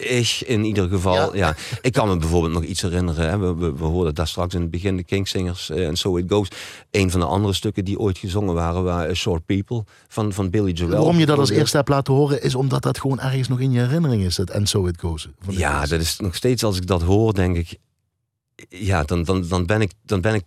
[0.00, 1.36] Ich in ieder geval.
[1.36, 1.46] Ja.
[1.46, 1.56] Ja.
[1.80, 3.28] Ik kan me bijvoorbeeld nog iets herinneren.
[3.28, 3.38] Hè.
[3.38, 6.24] We, we, we hoorden daar straks in het begin de Kingsingers eh, en So It
[6.28, 6.48] Goes.
[6.90, 10.70] Een van de andere stukken die ooit gezongen waren, waren Short People van, van Billy
[10.70, 10.90] Joel.
[10.90, 13.72] Waarom je dat als eerste hebt laten horen, is omdat dat gewoon ergens nog in
[13.72, 14.38] je herinnering is.
[14.38, 15.28] En so it goes.
[15.40, 17.78] van Ja, dat is nog steeds als ik dat hoor, denk ik.
[18.68, 20.42] Ja, dan, dan, dan, ben, ik, dan ben ik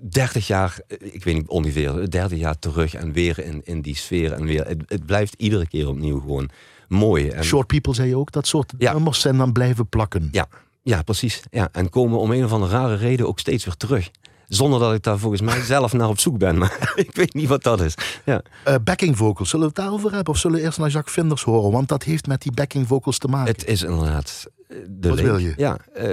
[0.00, 4.32] 30 jaar, ik weet niet ongeveer, 30 jaar terug en weer in, in die sfeer.
[4.32, 6.50] En weer, het, het blijft iedere keer opnieuw gewoon
[6.88, 7.28] mooi.
[7.28, 8.92] En, Short People zei je ook, dat soort Ja.
[8.92, 10.28] nummers zijn dan blijven plakken.
[10.32, 10.46] Ja,
[10.82, 11.42] Ja, precies.
[11.50, 14.10] Ja, en komen om een of andere rare reden ook steeds weer terug.
[14.46, 16.58] Zonder dat ik daar volgens mij zelf naar op zoek ben.
[16.58, 17.94] Maar ik weet niet wat dat is.
[18.24, 18.42] Ja.
[18.68, 20.32] Uh, backing vocals, zullen we het daarover hebben?
[20.34, 21.70] Of zullen we eerst naar Jacques Vinders horen?
[21.72, 23.52] Want dat heeft met die backing vocals te maken.
[23.52, 24.46] Het is inderdaad
[24.88, 25.52] de Wat wil je?
[25.56, 26.10] Ja, uh,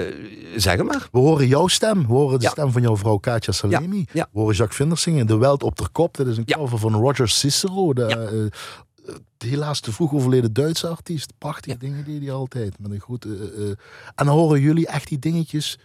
[0.56, 1.08] zeg het maar.
[1.12, 2.02] We horen jouw stem.
[2.08, 2.52] We horen de Ja.
[2.52, 3.98] stem van jouw vrouw Katja Salemi.
[3.98, 4.28] Ja, ja.
[4.32, 5.28] We horen Jacques Vinders zingen.
[5.28, 6.18] De Welt op de kop.
[6.18, 6.58] Dat is een Ja.
[6.58, 7.94] cover van Roger Cicero.
[7.94, 8.50] De.
[9.08, 11.34] Eh, de helaas te vroeg overleden Duitse artiest.
[11.38, 11.88] Prachtige Ja.
[11.88, 12.80] dingen deed hij altijd.
[12.80, 13.68] Met een goed, eh, eh,
[14.16, 15.80] en dan horen jullie echt die dingetjes...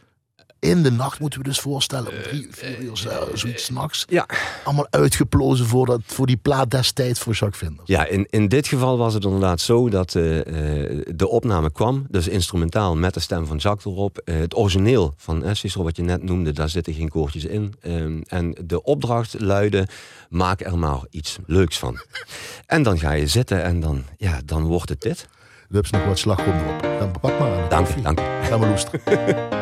[0.61, 2.11] In de nacht moeten we dus voorstellen.
[2.13, 4.05] Om drie, vier uur, zo- zoiets s'nachts.
[4.09, 4.27] Ja,
[4.65, 7.89] Allemaal uitgeplozen voor, dat, voor die plaat destijds voor Jacques Vinders.
[7.89, 12.07] ja in, in dit geval was het inderdaad zo dat eh, eh, de opname kwam.
[12.09, 14.19] Dus instrumentaal met de stem van Jacques erop.
[14.19, 17.75] Eh, het origineel van eh, Cicero, wat je net noemde, daar zitten geen koortjes in.
[17.81, 19.87] Ehm, en de opdracht luidde,
[20.29, 22.01] maak er maar iets leuks van.
[22.67, 25.29] en dan ga je zitten en dan, ja, dan wordt het dit.
[25.69, 26.99] Er heb je nog wat slagroom erop.
[26.99, 27.69] Dan pak maar aan.
[27.69, 28.23] Dank u, dank u.
[28.43, 29.01] Ga maar loesteren.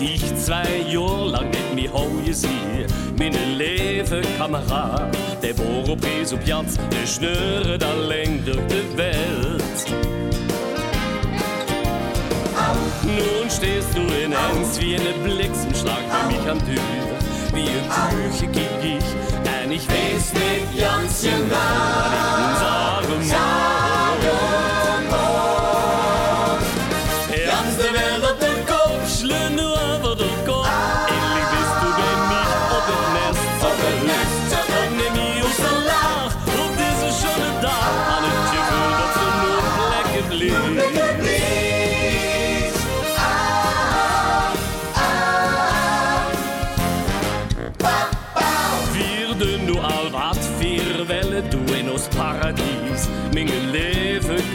[0.00, 2.86] ich zwei Jahre lang mit mir heue sie.
[3.18, 9.58] Meine leve Kamerad, der Boropres auf Jans, der schnüre da läng durch die Welt.
[13.02, 16.82] Nun stehst du in Angst wie eine Blitzumschlag bei mich an Tür.
[17.54, 19.04] Wie ein Tüche kick ich,
[19.44, 22.87] denn ich weiß nicht ganz genau.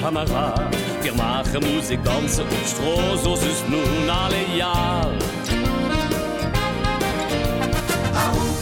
[0.03, 0.75] Leven kameraad.
[1.01, 5.07] Wir machen Musik dansen op Stroh, so ist nun alle Jahr.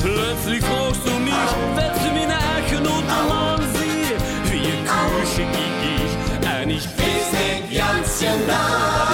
[0.02, 1.34] Plötzlich fragst du mich,
[1.76, 4.16] willst du mich nachher und Mann sie?
[4.52, 6.14] Wie in Küche ging ich,
[6.64, 9.11] und ich weiß nicht ganz genau,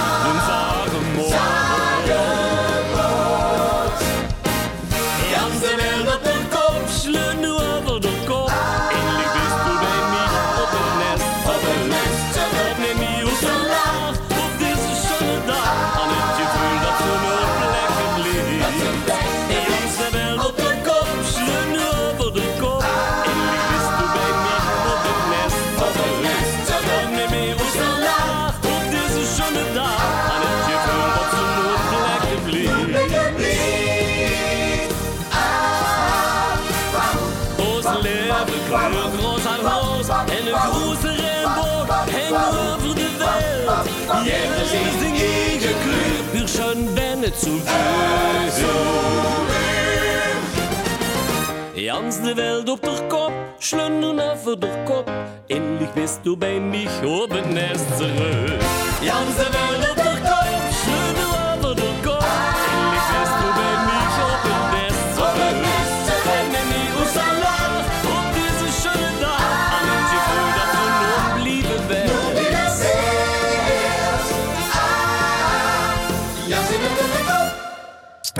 [52.27, 55.09] Jans de Welt op der Kopf, schlendern over der Kopf.
[55.47, 58.59] Endlich bist du bei mich op het nest zurück.
[58.99, 60.06] De Welt op der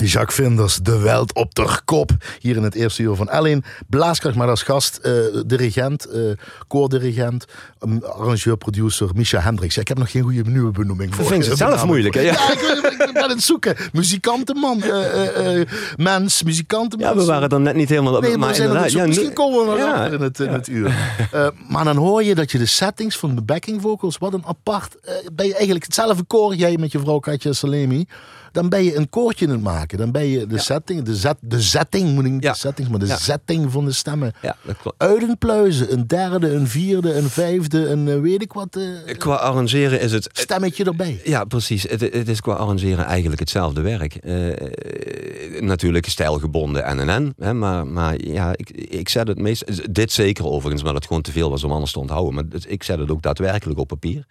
[0.03, 2.11] Jacques Vinders, de Welt op de kop.
[2.39, 3.63] Hier in het eerste uur van Ellen.
[3.87, 5.11] Blaaskracht, maar als gast, eh,
[5.45, 6.21] dirigent, eh
[6.67, 7.45] koordirigent,
[7.83, 9.75] um, arrangeur, producer, Misha Hendricks.
[9.75, 11.23] Ja, ik heb nog geen goede nieuwe benoeming voor.
[11.23, 12.21] Dat vind je het zelf benaming moeilijk, hè?
[12.21, 12.31] Ja.
[12.33, 13.75] Ja, ik, ben- ik ben aan het zoeken.
[13.93, 15.61] Muzikantenman, eh,
[15.95, 17.09] mens, muzikantenman.
[17.09, 18.21] Ja, we waren dan net niet helemaal op.
[18.21, 19.85] Nee, maar, zo, ja, misschien komen we Ja.
[19.85, 20.95] later in het, in het uur.
[21.67, 24.95] Maar dan hoor je dat je de settings van de backing vocals, wat een apart,
[25.33, 28.05] ben je eigenlijk hetzelfde koor, jij met je vrouw Katja Salemi.
[28.51, 29.97] Dan ben je een koortje aan het maken.
[29.97, 32.51] Dan ben je de setting, de, zet, de setting, moet ik niet Ja.
[32.51, 33.17] de settings, maar de Ja.
[33.17, 34.33] setting van de stemmen.
[34.41, 35.01] Ja, dat klopt.
[35.01, 39.17] Uit een pluizen, een derde, een vierde, een vijfde, een eh, weet ik wat eh,
[39.17, 40.29] Qua arrangeren is het.
[40.31, 41.21] stemmetje erbij.
[41.23, 41.83] Ja, precies.
[41.83, 44.15] Het, het is qua arrangeren eigenlijk hetzelfde werk.
[44.15, 47.33] Eh, natuurlijk stijlgebonden en en en.
[47.37, 49.93] Hè, maar, maar ja, ik, ik zet het meest.
[49.93, 52.33] Dit zeker overigens, maar dat het gewoon te veel was om anders te onthouden.
[52.33, 54.25] Maar ik zet het ook daadwerkelijk op papier.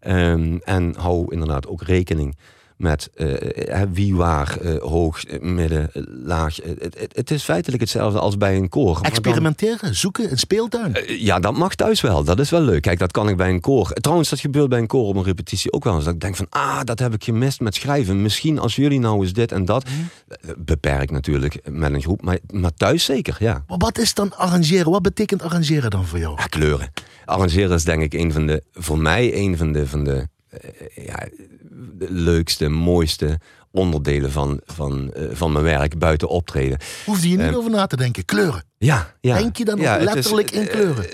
[0.00, 2.36] Ehm, en hou inderdaad ook rekening
[2.76, 5.90] met eh, wie, waar, eh, hoog, eh, midden,
[6.24, 6.56] laag.
[6.56, 8.94] Het, het, het is feitelijk hetzelfde als bij een koor.
[8.94, 10.96] dan- Experimenteren, zoeken, een speeltuin.
[11.06, 12.24] Ja, dat mag thuis wel.
[12.24, 12.82] Dat is wel leuk.
[12.82, 13.92] Kijk, dat kan ik bij een koor.
[13.92, 16.04] Trouwens, dat gebeurt bij een koor op een repetitie ook wel eens.
[16.04, 18.22] Dat ik denk van, ah, dat heb ik gemist met schrijven.
[18.22, 19.84] Misschien als jullie nou eens dit en dat.
[20.28, 22.22] Eh, Beperkt natuurlijk met een groep.
[22.22, 23.64] Maar, maar thuis zeker, ja.
[23.68, 24.90] Maar wat is dan arrangeren?
[24.90, 26.34] Wat betekent arrangeren dan voor jou?
[26.38, 26.92] Ja, kleuren.
[27.24, 30.28] Arrangeren is denk ik een van de, voor mij een van de, van de,
[30.94, 31.26] ja,
[31.98, 33.38] de leukste, mooiste
[33.70, 36.78] onderdelen van, van, eh, van mijn werk buiten optreden.
[37.04, 38.24] Hoefde je niet Eh, over na te denken.
[38.24, 38.64] Kleuren.
[38.78, 39.36] Ja, ja.
[39.38, 41.06] Denk je dan ja, ook het is, letterlijk in eh, kleuren?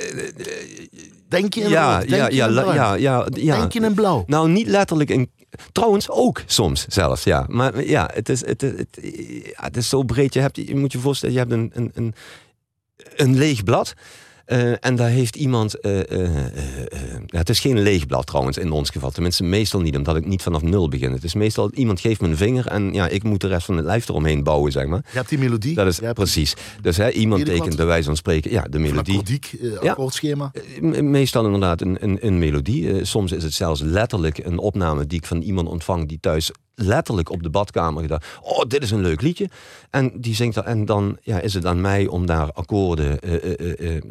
[1.29, 2.09] Denk je in Ja, rood?
[2.09, 3.59] Denk ja, je ja, in ja, ja, ja.
[3.59, 4.25] Denk je in blauw?
[4.27, 5.31] Nou, niet letterlijk in.
[5.73, 7.45] Trouwens, ook soms zelfs, ja.
[7.49, 8.99] Maar ja, het is, het, het,
[9.43, 10.35] ja, het is zo breed.
[10.35, 12.15] Je, hebt, je moet je voorstellen, je hebt een, een, een,
[13.17, 13.95] een leeg blad.
[14.51, 15.81] Eh, en daar heeft iemand.
[15.81, 16.31] eh, eh,
[17.27, 19.11] ja, het is geen leeg blad trouwens, in ons geval.
[19.11, 21.13] Tenminste, meestal niet, omdat ik niet vanaf nul begin.
[21.13, 23.77] Het is meestal iemand geeft me een vinger en ja, ik moet de rest van
[23.77, 25.03] het lijf eromheen bouwen, zeg maar.
[25.11, 25.75] Je hebt die melodie.
[25.75, 26.55] Dat is hebt precies.
[26.83, 29.23] Dus hè, iemand tekent bij wijze van spreken, ja, de een melodie.
[29.83, 29.91] Ja.
[29.91, 30.53] akkoordschema.
[30.81, 33.05] Me- Meestal inderdaad een, een, een melodie.
[33.05, 36.51] Soms is het zelfs letterlijk een opname die ik van iemand ontvang die thuis
[36.83, 38.21] letterlijk op de badkamer gedaan.
[38.43, 39.49] Oh, dit is een leuk liedje.
[39.91, 40.65] En die zingt er.
[40.65, 44.03] En dan ja, is het aan mij om daar akkoorden, eh, eh, eh,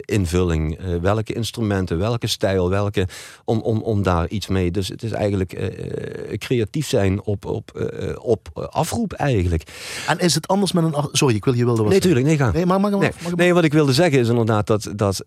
[0.00, 3.06] invulling, welke instrumenten, welke stijl, welke.
[3.44, 4.70] Om, om, om daar iets mee.
[4.70, 5.70] Dus het is eigenlijk
[6.38, 7.90] creatief zijn op, op,
[8.22, 9.62] op afroep eigenlijk.
[10.06, 11.08] En is het anders met een...
[11.12, 12.50] Sorry, ik wil je wilde Nee, tuurlijk, nee, ga.
[12.52, 15.20] Nee, maar mag, mag, Nee, mag, nee, wat ik wilde zeggen is inderdaad dat, dat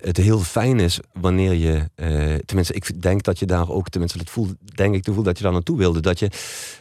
[0.00, 1.88] het heel fijn is wanneer je,
[2.44, 5.38] tenminste, ik denk dat je daar ook, tenminste, dat voel, denk ik te voelen dat
[5.38, 6.21] je daar naartoe wilde, dat je,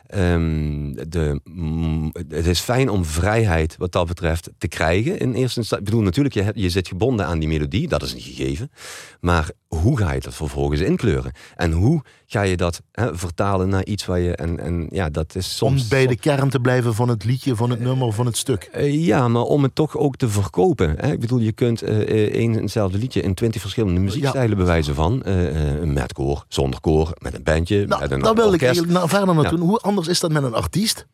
[0.08, 5.60] ehm, de, mm, het is fijn om vrijheid wat dat betreft te krijgen in eerste
[5.60, 5.78] instantie.
[5.78, 8.72] Ik bedoel, natuurlijk, je, je zit gebonden aan die melodie, dat is een gegeven,
[9.20, 11.32] maar hoe ga je dat vervolgens inkleuren?
[11.56, 15.36] En hoe ga je dat hè, vertalen naar iets waar je, en, en ja, dat
[15.36, 15.82] is soms...
[15.84, 18.70] Om bij de kern te blijven van het liedje, van het nummer, van het stuk.
[18.72, 20.96] Eh, ja, maar om het toch ook te verkopen.
[20.98, 21.12] Hè?
[21.12, 24.96] Ik bedoel, je kunt eh, eh, één en hetzelfde liedje in twintig verschillende muziekstijlen bewijzen
[24.96, 25.24] van.
[25.24, 28.88] eh, eh, met koor, zonder koor, met een bandje, Nou, met een daar wil ik
[28.88, 29.60] nou, verder naartoe.
[29.60, 31.06] Hoe anders is dat met een artiest?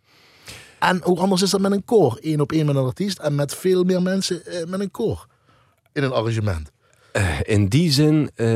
[0.79, 2.17] En hoe anders is dat met een koor?
[2.21, 5.27] Eén op één met een artiest en met veel meer mensen eh, met een koor.
[5.93, 6.71] In een arrangement.
[7.17, 8.47] Eh, in die zin, eh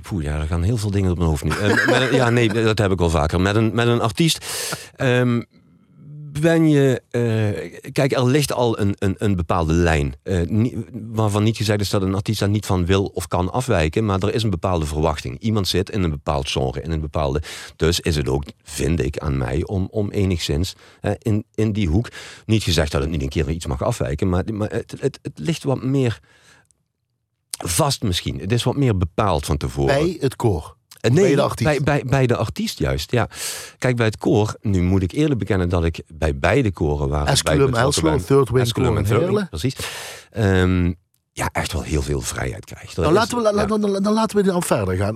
[0.00, 1.50] poeh, ja, er gaan heel veel dingen op mijn hoofd nu.
[1.50, 3.40] Eh, ja, nee, dat heb ik wel vaker.
[3.40, 4.46] Met een, met een artiest
[4.96, 5.42] ehm,
[6.40, 7.02] ben je...
[7.92, 10.14] kijk, er ligt al een, een, een bepaalde lijn.
[10.92, 14.04] waarvan niet gezegd is dat een artiest daar niet van wil of kan afwijken.
[14.04, 15.38] Maar er is een bepaalde verwachting.
[15.38, 17.42] Iemand zit in een bepaald genre, in een bepaalde...
[17.76, 20.74] Dus is het ook, vind ik, aan mij om, om enigszins
[21.18, 22.08] in, in die hoek...
[22.46, 25.38] Niet gezegd dat het niet een keer iets mag afwijken, maar, maar het, het, het
[25.38, 26.20] ligt wat meer
[27.62, 28.38] vast misschien.
[28.38, 29.94] Het is wat meer bepaald van tevoren.
[29.94, 30.76] Bij het koor.
[31.00, 31.70] Eh, nee, bij de artiest.
[31.70, 33.28] Bij, bij, bij de artiest juist, ja.
[33.78, 37.26] Kijk, bij het koor, nu moet ik eerlijk bekennen dat ik bij beide koren waar
[37.26, 39.48] Esculum, Elslo, Third Wing Esculum en in Third Wing, Heerlen.
[39.48, 39.76] Precies.
[40.30, 40.92] Ehm,
[41.34, 42.96] ja, echt wel heel veel vrijheid krijgt.
[42.96, 45.14] Nou, laten we, la- dan, dan laten we dan verder gaan.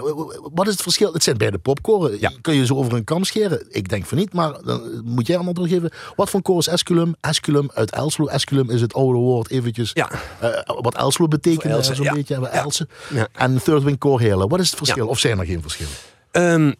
[0.54, 1.12] Wat is het verschil?
[1.12, 2.20] Het zijn beide popkoren.
[2.20, 2.32] Ja.
[2.40, 3.66] Kun je ze over een kam scheren?
[3.68, 5.90] Ik denk van niet, maar dan moet jij een antwoord geven.
[6.16, 7.14] Wat voor koor is Esculum?
[7.20, 8.26] Esculum uit Elslo.
[8.26, 9.90] Esculum is het oude woord eventjes.
[9.94, 10.10] Ja.
[10.40, 10.50] eh,
[10.80, 12.12] wat Elslo betekent, zo'n ja.
[12.12, 12.40] beetje.
[12.40, 12.48] Ja.
[12.48, 12.88] Elsen.
[13.10, 13.28] Ja.
[13.32, 14.48] En Third Wing Heerlen.
[14.48, 15.06] Wat is het verschil?
[15.08, 15.92] Of zijn er geen verschillen?
[16.30, 16.72] Ehm,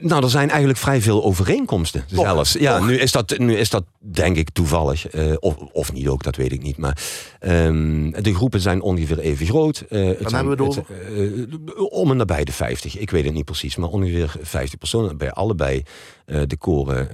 [0.00, 2.52] nou, er zijn eigenlijk vrij veel overeenkomsten Toch, zelfs.
[2.52, 2.86] Ja, toch.
[2.86, 5.08] nu is, dat, nu is dat denk ik toevallig.
[5.08, 6.76] eh, of, of niet ook, dat weet ik niet.
[6.76, 6.98] Maar
[7.40, 9.84] ehm, de groepen zijn ongeveer even groot.
[9.88, 12.98] Eh, het zijn- hebben we het het, eh, om en nabij de 50.
[12.98, 15.16] Ik weet het niet precies, maar ongeveer 50 personen.
[15.16, 15.82] Bij allebei
[16.26, 17.08] eh, de koren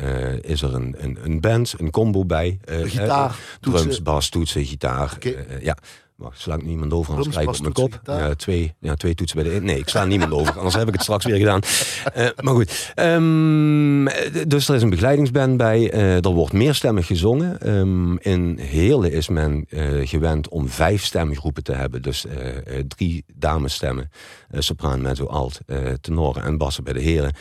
[0.45, 2.59] is er een, een, een band, een combo bij.
[2.65, 3.83] Gitaar, eh, toetsen.
[3.83, 5.19] drums, bas, toetsen, gitaar.
[5.61, 5.77] Ja.
[6.21, 8.01] Wacht, sla ik niemand over, anders krijg ik op mijn kop.
[8.05, 9.61] Ja, twee, ja, twee toetsen bij de.
[9.61, 11.61] Nee, ik sla niemand over, anders heb ik het straks weer gedaan.
[12.15, 14.05] Eh, maar goed, Ehm,
[14.49, 15.91] dus er is een begeleidingsband bij.
[15.91, 17.61] Eh, er wordt meerstemmig gezongen.
[17.61, 22.03] Ehm, in Heerlen is men eh, gewend om vijf stemgroepen te hebben.
[22.03, 24.11] Dus eh, eh, drie damesstemmen,
[24.51, 27.33] eh, sopraan, mezzo, alt, eh, tenoren en bassen bij de heren.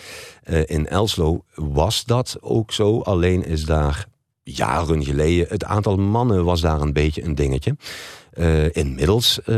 [0.43, 4.05] Eh, in Elslo was dat ook zo, alleen is daar
[4.43, 5.45] jaren geleden.
[5.49, 7.75] Het aantal mannen was daar een beetje een dingetje.
[8.33, 9.57] Eh, inmiddels eh,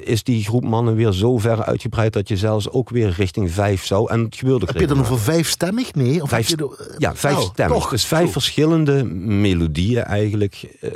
[0.00, 3.84] is die groep mannen weer zo ver uitgebreid dat je zelfs ook weer richting vijf
[3.84, 4.10] zou.
[4.10, 5.94] En het gebeurde Heb je dan over vijfstemmig?
[5.94, 6.22] Nee.
[6.22, 7.78] Of Vijf- je ja, vijf stemmen.
[7.78, 7.90] toch.
[7.90, 10.76] Dus vijf verschillende melodieën eigenlijk.
[10.80, 10.90] Eh,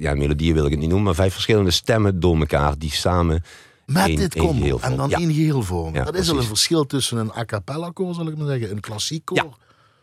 [0.00, 3.42] ja, melodieën wil ik het niet noemen, maar vijf verschillende stemmen door elkaar die samen.
[3.86, 4.78] Met één- dit combo.
[4.80, 5.18] En dan Ja.
[5.18, 5.92] één geheel vormen.
[5.94, 6.48] Ja, dat is al een precies.
[6.48, 8.70] verschil tussen een a cappella koor, zal ik maar zeggen.
[8.70, 9.36] Een klassiek koor.
[9.36, 9.46] Ja.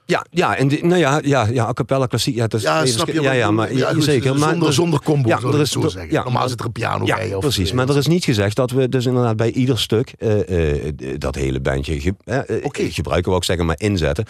[0.08, 2.36] Ja, ja, en die, nou ja, ja, ja, a cappella klassiek.
[2.36, 3.22] Ja, dat is Ja, snap je?
[3.22, 4.36] ja, maar ja, goed, zeker.
[4.38, 6.12] Maar zonder, er- zonder combo, ja, er is- het zo zeggen.
[6.12, 7.34] ja, Normaal zit er een piano ja, bij.
[7.34, 7.70] Of, precies.
[7.70, 10.94] eh, Maar er is niet gezegd dat we dus inderdaad bij ieder stuk eh, eh,
[11.18, 12.16] dat hele bandje ge-
[12.92, 14.26] gebruiken, wou ik zeggen, maar inzetten.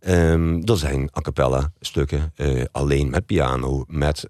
[0.00, 2.32] Ehm, er zijn a cappella stukken
[2.72, 4.24] alleen met piano, met,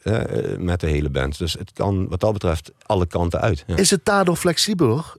[0.59, 1.39] met de hele band.
[1.39, 3.65] Dus het kan wat dat betreft alle kanten uit.
[3.75, 5.13] Is het daardoor flexibeler?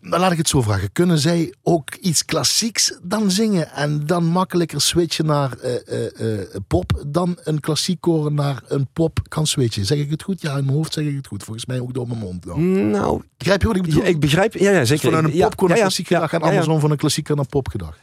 [0.00, 0.92] Laat ik het zo vragen.
[0.92, 6.46] Kunnen zij ook iets klassieks dan zingen en dan makkelijker switchen naar eh, eh, eh,
[6.66, 9.84] pop dan een klassiek koren naar een pop kan switchen?
[9.86, 10.40] Zeg ik het goed?
[10.40, 11.42] Ja, in mijn hoofd zeg ik het goed.
[11.44, 12.42] Volgens mij ook door mijn mond.
[12.46, 12.90] dan.
[12.90, 14.02] Nou, Begrijp je wat ik bedoel?
[14.02, 14.54] ja, ik begrijp.
[14.54, 15.04] Ja, ja Dus zeker.
[15.12, 17.98] vanuit een popcore naar klassiek gedacht en andersom van een klassieker naar pop gedacht.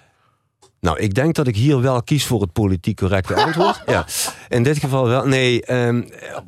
[0.79, 3.83] Nou, ik denk dat ik hier wel kies voor het politiek correcte antwoord.
[3.95, 4.05] ja.
[4.49, 5.27] In dit geval wel.
[5.27, 6.03] Nee, ehm,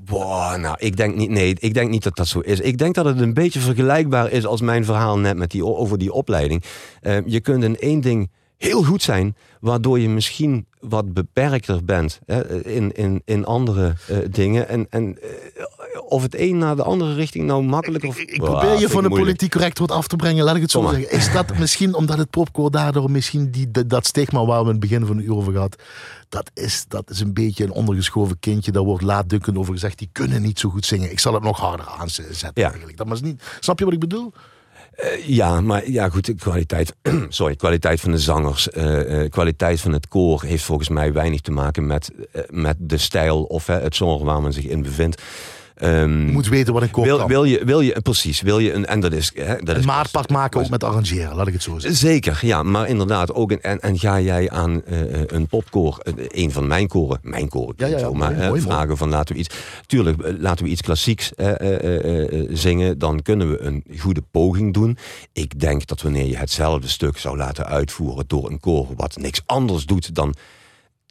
[0.06, 1.30] boah, nou, ik denk niet.
[1.30, 2.60] Nee, ik denk niet dat dat zo is.
[2.60, 5.98] Ik denk dat het een beetje vergelijkbaar is als mijn verhaal net met die, over
[5.98, 6.64] die opleiding.
[7.02, 12.20] Ehm, je kunt in één ding heel goed zijn, waardoor je misschien wat beperkter bent
[12.26, 14.68] hè, in, in, in andere eh, dingen.
[14.70, 18.10] En, en eh, of het een naar de andere richting nou makkelijker...
[18.10, 20.44] Ik, of- ik, ik Boah, probeer je van de politiek correct wat af te brengen.
[20.44, 21.00] Laat ik het zo Kom maar.
[21.00, 21.18] zeggen.
[21.18, 24.72] Is dat misschien omdat het popcore daardoor misschien die, dat, dat stigma waar we in
[24.72, 25.76] het begin van de uur over gehad.
[26.30, 28.72] Dat is, dat is een beetje een ondergeschoven kindje.
[28.72, 29.98] Daar wordt laatdunkend over gezegd.
[29.98, 31.12] Die kunnen niet zo goed zingen.
[31.12, 32.68] Ik zal het nog harder aanzetten Ja.
[32.70, 32.98] eigenlijk.
[32.98, 34.34] Dat was niet, snap je wat ik bedoel?
[35.00, 36.96] Eh, ja, maar ja, goed, de kwaliteit,
[37.30, 41.52] sorry, kwaliteit van de zangers, eh, kwaliteit van het koor heeft volgens mij weinig te
[41.52, 42.12] maken met,
[42.50, 45.22] met de stijl of het genre waar men zich in bevindt.
[45.80, 47.28] Ehm, Je moet weten wat een koor wil, kan.
[47.28, 49.86] wil je, wil je, precies, wil je een, en dat is, hè, dat een is
[49.86, 51.36] maatpad maken ook met arrangeren.
[51.36, 52.00] Laat ik het zo zeggen.
[52.00, 53.52] Zeker, ja, maar inderdaad ook.
[53.52, 57.48] Een, en, en ga jij aan eh, een popkoor, eh, een van mijn koren, mijn
[57.50, 59.56] koren, Ja, ja, ja, zo, maar mooi, eh, mooi, vragen van laten we iets,
[59.86, 63.84] tuurlijk, eh, laten we iets klassieks eh, eh, eh, eh, zingen, dan kunnen we een
[64.00, 64.98] goede poging doen.
[65.34, 69.42] Ik denk dat wanneer je hetzelfde stuk zou laten uitvoeren door een koor wat niks
[69.46, 70.34] anders doet dan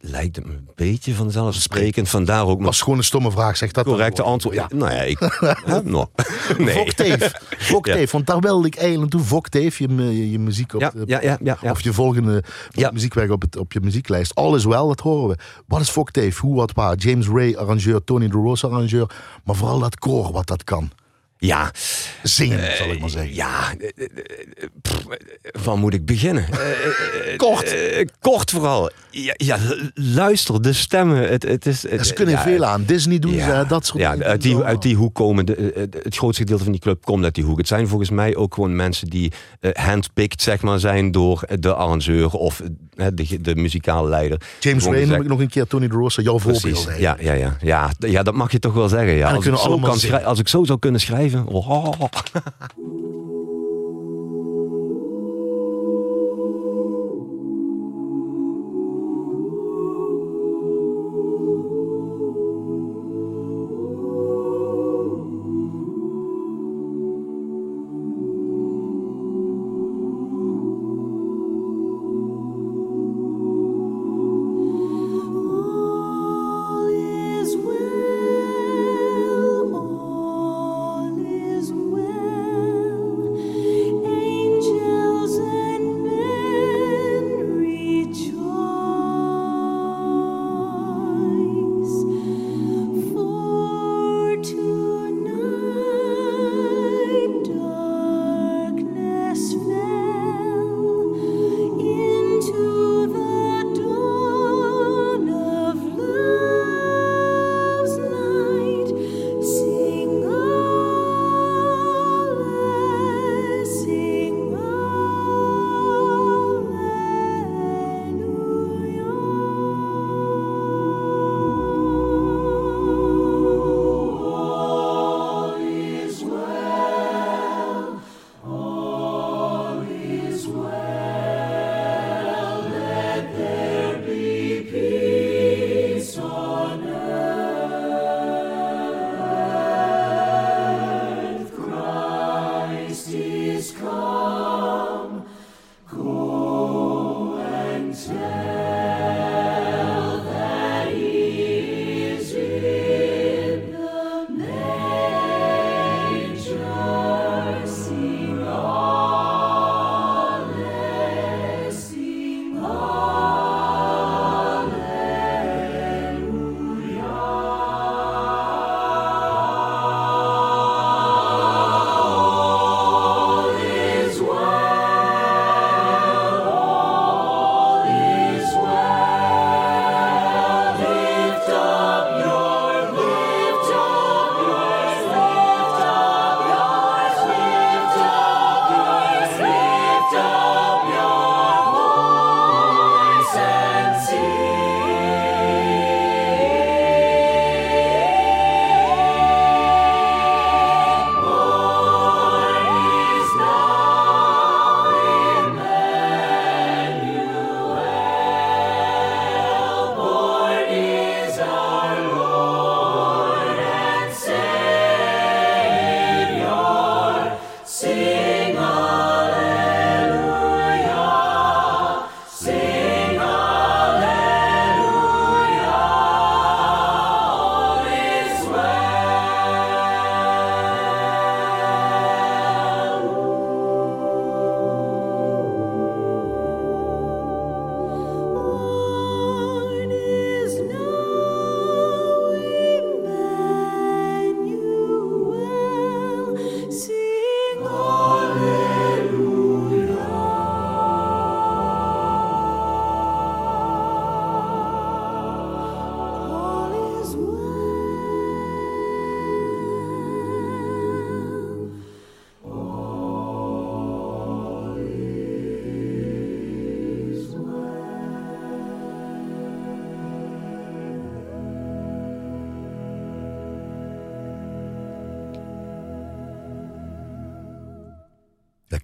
[0.01, 2.09] lijkt het me een beetje vanzelfsprekend.
[2.09, 3.57] Vandaar ook was gewoon een stomme vraag.
[3.57, 4.55] Zeg dat correcte antwoord.
[4.55, 4.67] Ja.
[4.75, 5.19] Nou ja, ik,
[5.65, 5.83] hè,
[6.59, 6.75] nee.
[6.75, 7.33] Vokteef.
[7.59, 9.31] Vokteef, want daar wilde ik eigenlijk naartoe.
[9.31, 11.59] Vokteef, je, je, muziek op Ja, ja, ja.
[11.63, 12.91] Of je volgende Ja.
[12.91, 14.35] muziekwerk op, het, op je muzieklijst.
[14.35, 15.37] All is wel, dat horen we.
[15.67, 16.39] Wat is Vokteef?
[16.39, 16.97] Hoe, wat, waar?
[16.97, 18.05] James Ray, arrangeur.
[18.05, 19.11] Tony De Rosa, arrangeur.
[19.45, 20.91] Maar vooral dat koor, wat dat kan.
[21.39, 21.71] ja,
[22.23, 23.35] Zingen, zal ik maar zeggen.
[23.35, 26.47] Ja, eh, eh, eh, pff, eh, waar moet ik beginnen?
[26.59, 26.71] Eh,
[27.33, 27.75] eh, Kort.
[27.75, 28.91] eh, kort vooral.
[29.11, 29.59] Ja, ja,
[29.95, 31.29] luister, de stemmen.
[31.29, 32.85] Het, het is, het, Ze kunnen ja, veel aan.
[32.87, 34.27] Disney doen ja, ze, dat soort ja, dingen.
[34.27, 37.25] uit die, uit die hoek komen, de, eh, het grootste gedeelte van die club komt
[37.25, 37.59] uit die hoek.
[37.59, 41.75] Het zijn volgens mij ook gewoon mensen die eh, handpicked zeg maar, zijn door de
[41.75, 42.63] arrangeur of
[42.97, 44.41] eh, de, de muzikale leider.
[44.61, 45.67] James Ray noem ik nog een keer.
[45.67, 46.63] Tony De Rosa, jouw voorbeeld.
[46.85, 46.99] Precies.
[46.99, 49.13] Ja, ja, ja, ja, ja, dat mag je toch wel zeggen.
[49.13, 49.31] Ja.
[49.31, 50.15] Als, ik zo allemaal kan zingen.
[50.17, 51.47] schrij- als ik zo zou kunnen schrijven.
[51.47, 51.93] oh.
[52.09, 52.69] 哈哈哈。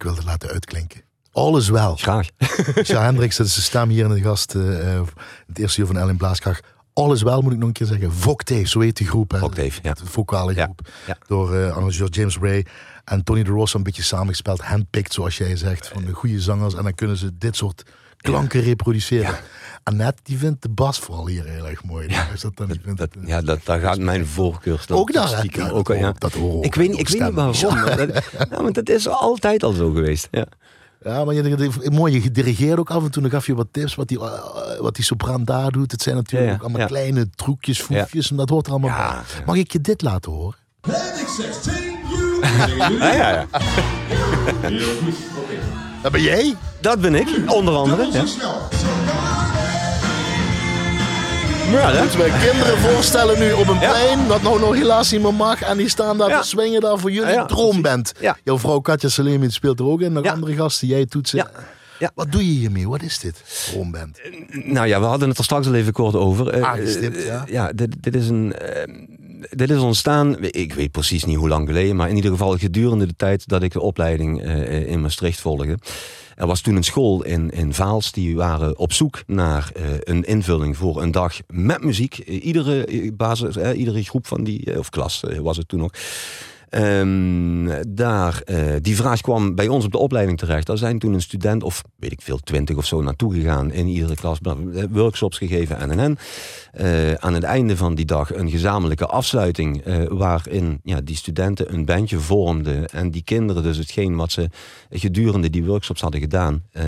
[0.05, 1.01] wilde laten uitklinken.
[1.31, 1.95] All is wel.
[1.95, 2.27] Graag.
[2.83, 4.55] Ja, Hendricks, dat is de stem hier in de gast.
[4.55, 5.01] eh, eh,
[5.47, 6.63] het eerste uur van Ellen Blaaskracht.
[6.93, 8.11] All is wel, moet ik nog een keer zeggen.
[8.13, 9.31] Voctave, zo heet die groep.
[9.31, 9.39] Hè.
[9.81, 9.93] Ja.
[9.93, 10.79] De vocale Ja, groep.
[11.07, 11.17] ja.
[11.27, 12.65] Door arrangeur James Ray
[13.03, 14.61] en Tony de Rosa een beetje samengespeeld.
[14.61, 16.73] Handpicked, zoals jij zegt, van de goede zangers.
[16.73, 17.83] En dan kunnen ze dit soort
[18.17, 19.35] klanken reproduceren.
[19.85, 19.91] Ja.
[19.91, 22.07] Annette, die vindt de bas vooral hier heel erg mooi.
[22.33, 24.97] Is dat dan vindt Dat, het, ja, dat, daar gaat mijn voorkeur staan.
[24.97, 25.27] Ook daar?
[25.27, 26.03] Stiekem Ja, ook, dat ja.
[26.03, 27.55] hoor- dat horen we Ik weet, ik weet niet waarom.
[27.73, 30.27] maar dat, ja, maar dat is altijd al zo geweest.
[30.31, 30.45] Ja.
[31.03, 33.21] Ja, maar je, je- mooi, je dirigeert ook af en toe.
[33.21, 35.91] Dan gaf je wat tips wat die, eh, wat die sopraan daar doet.
[35.91, 36.87] Het zijn natuurlijk Ja, ja, ook allemaal ja.
[36.87, 38.29] kleine trucjes, foefjes.
[38.31, 39.37] En dat hoort er allemaal Ja, bij.
[39.39, 39.43] ja.
[39.45, 40.55] Mag ik je dit laten horen?
[40.81, 41.73] Panic 16,
[42.09, 42.39] you.
[42.99, 43.45] Ja, ja, ja.
[46.01, 46.55] Dat ben jij?
[46.81, 48.11] Dat ben ik, onder andere.
[48.11, 48.23] Ja.
[51.71, 51.99] Ja, hè?
[52.01, 53.89] Moeten wij kinderen voorstellen nu op een Ja.
[53.89, 55.61] plein, dat nou nog helaas niet meer mag.
[55.61, 56.41] En die staan daar Ja.
[56.41, 58.11] te swingen daar voor jullie Ja, droomband.
[58.19, 58.37] Ja.
[58.43, 60.13] Jouw vrouw Katja Salemi speelt er ook in.
[60.13, 60.31] Nog Ja.
[60.31, 61.37] andere gasten, jij toetsen.
[61.37, 61.49] Ja.
[61.99, 62.11] Ja.
[62.15, 62.89] Wat doe je hiermee?
[62.89, 63.43] Wat is dit?
[63.71, 64.19] Droomband.
[64.49, 66.47] Nou ja, we hadden het er straks al even kort over.
[66.49, 67.43] Eh, Aangestipt, eh, ja.
[67.45, 68.53] ja, dit, dit is een.
[68.53, 68.93] eh,
[69.49, 73.05] dit is ontstaan, ik weet precies niet hoe lang geleden, maar in ieder geval gedurende
[73.05, 75.77] de tijd dat ik de opleiding eh, in Maastricht volgde.
[76.35, 80.23] Er was toen een school in, in Vaals, die waren op zoek naar eh, een
[80.23, 82.17] invulling voor een dag met muziek.
[82.17, 85.91] Iedere eh, basis, iedere groep van die, of klas was het toen nog.
[86.69, 88.43] Ehm, daar,
[88.81, 90.67] die vraag kwam bij ons op de opleiding terecht.
[90.67, 93.71] Daar zijn toen een student of weet ik veel, twintig of zo naartoe gegaan.
[93.71, 94.37] In iedere klas
[94.91, 96.17] workshops gegeven en en en.
[96.75, 99.81] Eh, aan het einde van die dag een gezamenlijke afsluiting.
[99.81, 102.85] eh, waarin ja, die studenten een bandje vormden.
[102.87, 104.49] En die kinderen dus hetgeen wat ze
[104.89, 106.63] gedurende die workshops hadden gedaan.
[106.71, 106.85] eh,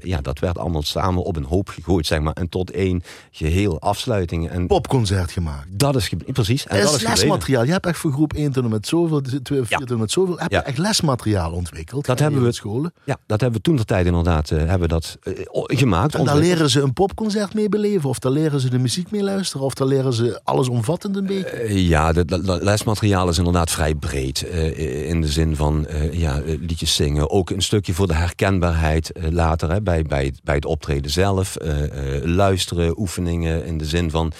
[0.00, 2.32] ja, dat werd allemaal samen op een hoop gegooid, zeg maar.
[2.32, 4.48] En tot één geheel afsluiting.
[4.50, 5.66] En Popconcert gemaakt.
[5.78, 6.66] dat is precies.
[6.66, 7.64] En Dat is lesmateriaal.
[7.64, 9.78] Je hebt echt voor groep 1 tot en met zoveel, 2 of 4 Ja.
[9.78, 10.64] tot en met zoveel, heb je Ja.
[10.64, 12.04] echt lesmateriaal ontwikkeld.
[12.06, 12.92] Dat hebben we- scholen.
[13.04, 15.18] Ja, dat hebben we toen de tijd inderdaad hebben we dat,
[15.52, 16.14] gemaakt.
[16.14, 19.15] En daar leren ze een popconcert mee beleven, of daar leren ze de muziek mee
[19.22, 21.50] luisteren, of daar leren ze allesomvattend een beetje.
[21.50, 24.42] Eh, Ja, de lesmateriaal is inderdaad vrij breed.
[24.48, 27.30] eh, in de zin van eh, ja, liedjes zingen.
[27.30, 31.56] Ook een stukje voor de herkenbaarheid later hè, bij, bij, bij het optreden zelf.
[32.22, 34.32] luisteren, oefeningen in de zin van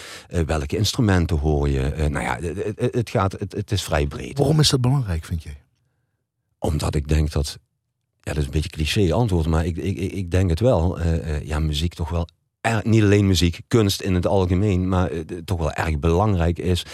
[0.47, 1.93] welke instrumenten hoor je.
[2.11, 4.39] Nou ja, het, het, het gaat, het, het is vrij breed.
[4.39, 5.61] Waarom is dat belangrijk, vind jij?
[6.59, 7.59] Omdat ik denk dat.
[8.21, 10.99] Ja, dat is een beetje cliché antwoord, maar ik, ik, ik- denk het wel.
[11.43, 12.29] ja, muziek toch wel.
[12.83, 16.85] Niet alleen muziek, kunst in het algemeen, maar eh, toch wel erg belangrijk is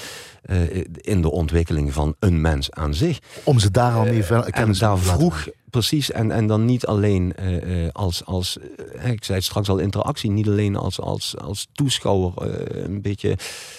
[0.42, 0.56] eh,
[0.94, 3.18] in de ontwikkeling van een mens aan zich.
[3.44, 6.64] Om ze daar al mee ver- En kennis te laten vroeg, precies, en, en dan
[6.64, 8.58] niet alleen eh, eh, als, als
[8.98, 13.02] eh, ik zei het straks al, interactie, niet alleen als, als, als toeschouwer, eh, een
[13.02, 13.36] beetje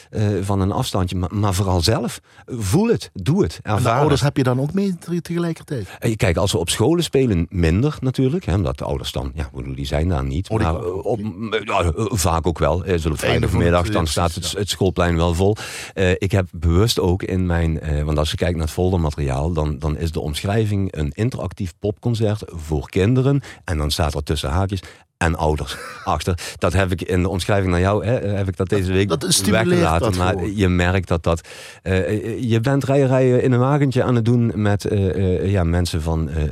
[0.09, 2.19] eh, van een afstandje, maar, maar vooral zelf.
[2.45, 4.21] Voel het, doe het, En de ouders het.
[4.29, 5.87] heb je dan ook mee te- tegelijkertijd?
[5.99, 8.45] Eh, Kijk, als we op scholen spelen, minder natuurlijk.
[8.45, 10.49] Hè, omdat de ouders dan, ja, bedoel, die zijn daar niet.
[10.49, 11.19] Oh, maar eh, op,
[11.65, 12.83] ja, eh, vaak ook wel.
[12.85, 15.55] Eh, Zullen vrijdagmiddag, dan staat het, het schoolplein wel vol.
[15.93, 19.53] Eh, ik heb bewust ook in mijn, eh, want als je kijkt naar het foldermateriaal,
[19.53, 23.41] dan, dan is de omschrijving een interactief popconcert voor kinderen.
[23.63, 24.81] En dan staat er tussen haakjes
[25.17, 26.39] en ouders achter.
[26.57, 29.41] Dat heb ik in de omschrijving naar jou, hè, heb ik dat deze week dat
[29.45, 29.99] weggelaten.
[30.11, 30.55] dat maar gewoon.
[30.55, 31.47] je merkt dat dat.
[31.81, 35.09] eh, je bent rijen in een wagentje aan het doen met eh,
[35.43, 36.49] eh, ja, mensen van, eh, eh,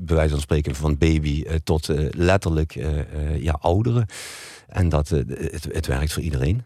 [0.00, 3.04] bij wijze van spreken, van baby eh, tot eh, letterlijk eh, eh,
[3.42, 4.06] ja, ouderen.
[4.68, 6.62] En dat, eh, het, het werkt voor iedereen.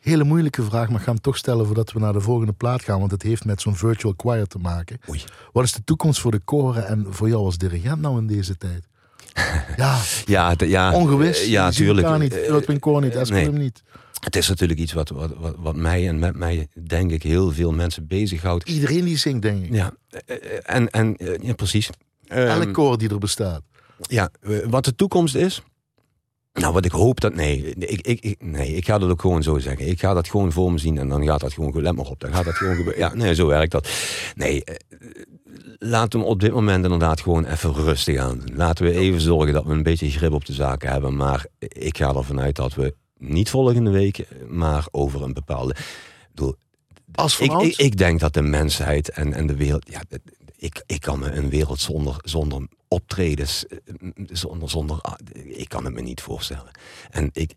[0.00, 2.82] Hele moeilijke vraag, maar ik ga hem toch stellen voordat we naar de volgende plaat
[2.82, 2.98] gaan.
[2.98, 4.98] Want het heeft met zo'n virtual choir te maken.
[5.08, 5.22] Oei.
[5.52, 8.56] Wat is de toekomst voor de koren en voor jou als dirigent nou in deze
[8.56, 8.84] tijd?
[9.76, 11.40] Ja, Ja, de- ja, ongewis.
[11.42, 12.06] eh, ja, tuurlijk.
[12.06, 13.46] elkaar niet, Eh, Philip Koor niet, Espen nee.
[13.46, 13.82] hem niet.
[14.20, 17.52] Het is natuurlijk iets wat, wat, wat, wat mij en met mij, denk ik, heel
[17.52, 18.68] veel mensen bezighoudt.
[18.68, 19.72] Iedereen die zingt, denk ik.
[19.72, 21.90] Ja, eh, eh, en, en eh, ja, precies.
[22.26, 23.62] Ehm, Elk koor die er bestaat.
[24.00, 25.62] Ja, eh, wat de toekomst is.
[26.58, 27.34] Nou, wat ik hoop dat.
[27.34, 29.88] Nee ik, ik, nee, ik ga dat ook gewoon zo zeggen.
[29.88, 31.82] Ik ga dat gewoon voor me zien en dan gaat dat gewoon.
[31.82, 33.00] Let maar op, dan gaat dat gewoon gebeuren.
[33.00, 33.88] Ja, nee, zo werkt dat.
[34.34, 34.74] Nee, eh,
[35.78, 38.42] laten we op dit moment inderdaad gewoon even rustig aan.
[38.54, 41.16] Laten we even zorgen dat we een beetje grip op de zaken hebben.
[41.16, 45.74] Maar ik ga ervan uit dat we niet volgende week, maar over een bepaalde.
[45.74, 46.54] Ik bedoel,
[47.14, 49.90] Als van ik, ik, ik denk dat de mensheid en, en de wereld.
[49.90, 50.02] Ja,
[50.58, 53.66] ik, ik kan me een wereld zonder, zonder optredens.
[53.66, 53.78] eh,
[54.26, 56.70] Zonder, zonder, ah, ik kan het me niet voorstellen.
[57.10, 57.50] En ik.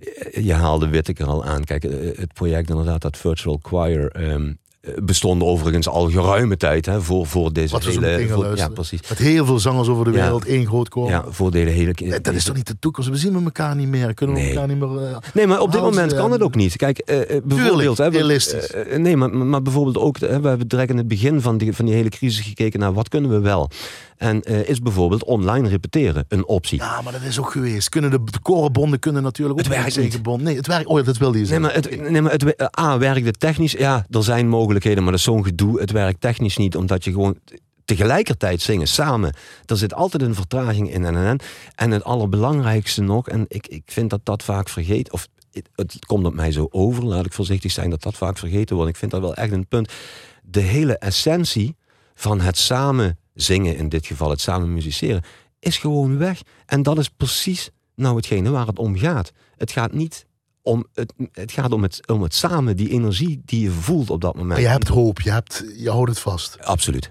[0.00, 1.64] eh, Je haalde Whittaker al aan.
[1.64, 4.10] Kijk, eh, het project inderdaad, dat Virtual Choir.
[4.10, 4.54] ehm, eh,
[5.02, 8.28] bestonden overigens al geruime tijd hè, voor, voor deze Wat we hele...
[8.28, 9.00] voor- ja, precies.
[9.08, 10.16] Met heel veel zangers over de Ja.
[10.22, 11.08] wereld, één groot koor.
[11.08, 11.92] Ja, voor deze hele...
[11.92, 13.08] Eh, Dat is toch niet de toekomst?
[13.10, 14.14] We zien elkaar niet meer.
[14.14, 14.50] Kunnen we Nee.
[14.50, 14.96] elkaar niet meer...
[15.08, 16.76] eh, Nee, maar op dit moment kan het ook niet.
[16.76, 17.98] Kijk, eh, bijvoorbeeld...
[17.98, 18.72] we- realistisch.
[18.96, 20.18] nee, maar, maar bijvoorbeeld ook...
[20.18, 23.08] we hebben direct in het begin van die, van die hele crisis gekeken naar wat
[23.08, 23.70] kunnen we wel.
[24.16, 26.78] En is bijvoorbeeld online repeteren een optie.
[26.78, 27.88] Ja, maar dat is ook geweest.
[27.88, 30.42] Kunnen de, de korenbonden kunnen natuurlijk ook Het werkt niet.
[30.42, 30.86] Nee, het werkt.
[30.86, 31.64] Oh, ja, dat wilde je Nee, zeggen.
[31.90, 33.72] maar het, nee, maar het we- A, werkt het technisch?
[33.72, 34.48] Ja, er zijn
[34.84, 35.80] maar dat is zo'n gedoe.
[35.80, 37.38] Het werkt technisch niet, omdat je gewoon
[37.84, 39.34] tegelijkertijd zingen, samen.
[39.64, 41.40] Er zit altijd een vertraging in en
[41.74, 45.12] en het allerbelangrijkste nog, en ik, ik vind dat dat vaak vergeet...
[45.12, 47.90] of het, het komt op mij zo over, laat ik voorzichtig zijn...
[47.90, 48.90] dat dat vaak vergeten wordt.
[48.90, 49.92] Ik vind dat wel echt een punt.
[50.42, 51.76] De hele essentie
[52.14, 55.22] van het samen zingen, in dit geval het samen musiceren...
[55.58, 56.40] is gewoon weg.
[56.66, 59.32] En dat is precies nou hetgene waar het om gaat.
[59.56, 60.26] Het gaat niet
[60.66, 64.20] om het, het gaat om het, om het samen, die energie die je voelt op
[64.20, 64.60] dat moment.
[64.60, 65.20] Je hebt hoop.
[65.20, 66.58] Je, hebt, je houdt het vast.
[66.60, 67.08] Absoluut.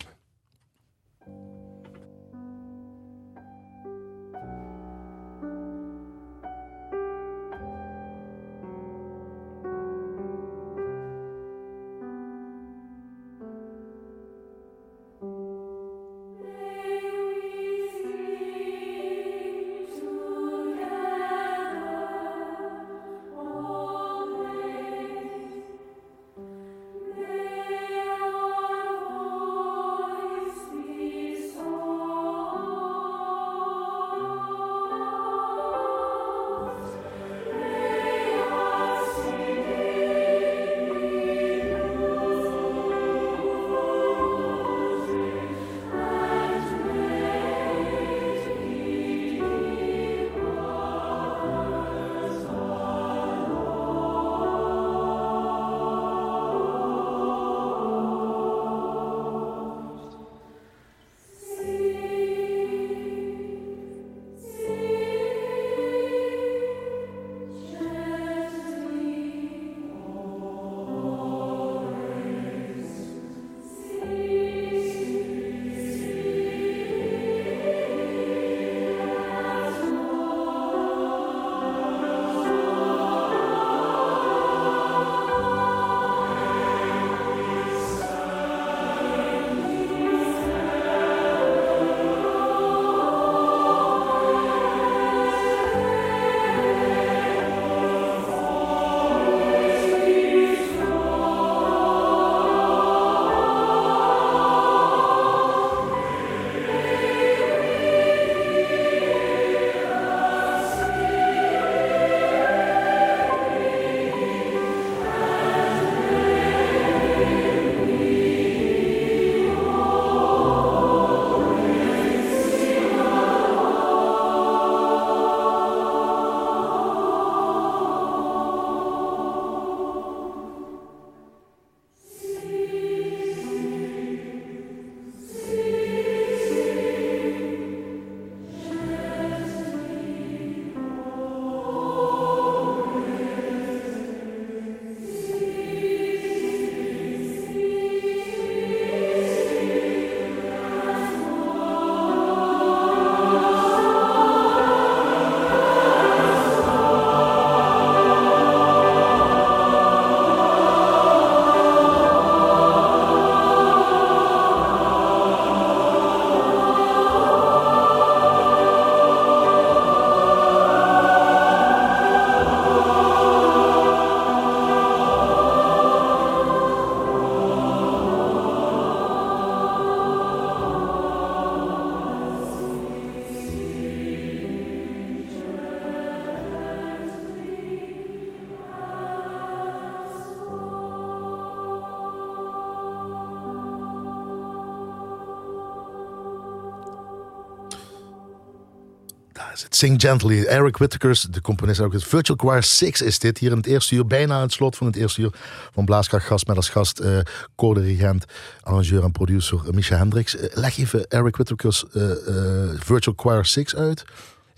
[199.94, 200.44] Gently.
[200.44, 201.80] Eric Whittakers, de componist.
[201.80, 203.38] Ook het Virtual Choir 6 is dit.
[203.38, 205.34] Hier in het eerste uur, bijna aan het slot van het eerste uur.
[205.74, 207.20] Van Blaaskracht Gast met als gast eh
[207.56, 208.26] koordirigent,
[208.62, 210.36] arrangeur en producer eh, Misha Hendricks.
[210.36, 214.06] Eh, leg even Eric Whittakers eh, eh, Virtual Choir 6 uit.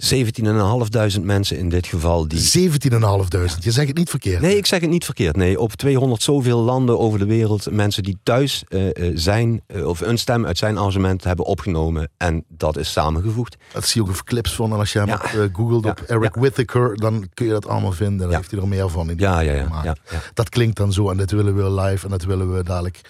[0.03, 2.77] 17.500 mensen in dit geval die 17.500.
[3.59, 4.41] Je zegt het niet verkeerd.
[4.41, 5.35] Nee, ik zeg het niet verkeerd.
[5.35, 7.71] Nee, op 200 zoveel landen over de wereld.
[7.71, 12.09] Mensen die thuis eh, eh, zijn, eh, of een stem uit zijn arrangement hebben opgenomen.
[12.17, 13.57] En dat is samengevoegd.
[13.73, 14.71] Dat zie je ook clips van.
[14.73, 15.13] En als je hem Ja.
[15.13, 15.89] op, googelt Ja.
[15.89, 16.41] op Eric Ja.
[16.41, 18.27] Whittaker, dan kun je dat allemaal vinden.
[18.27, 19.09] Dan heeft hij er meer van.
[19.09, 19.95] In Ja, ja, ja.
[20.33, 21.09] Dat klinkt dan zo.
[21.09, 22.05] En dat willen we live.
[22.05, 23.01] En dat willen we dadelijk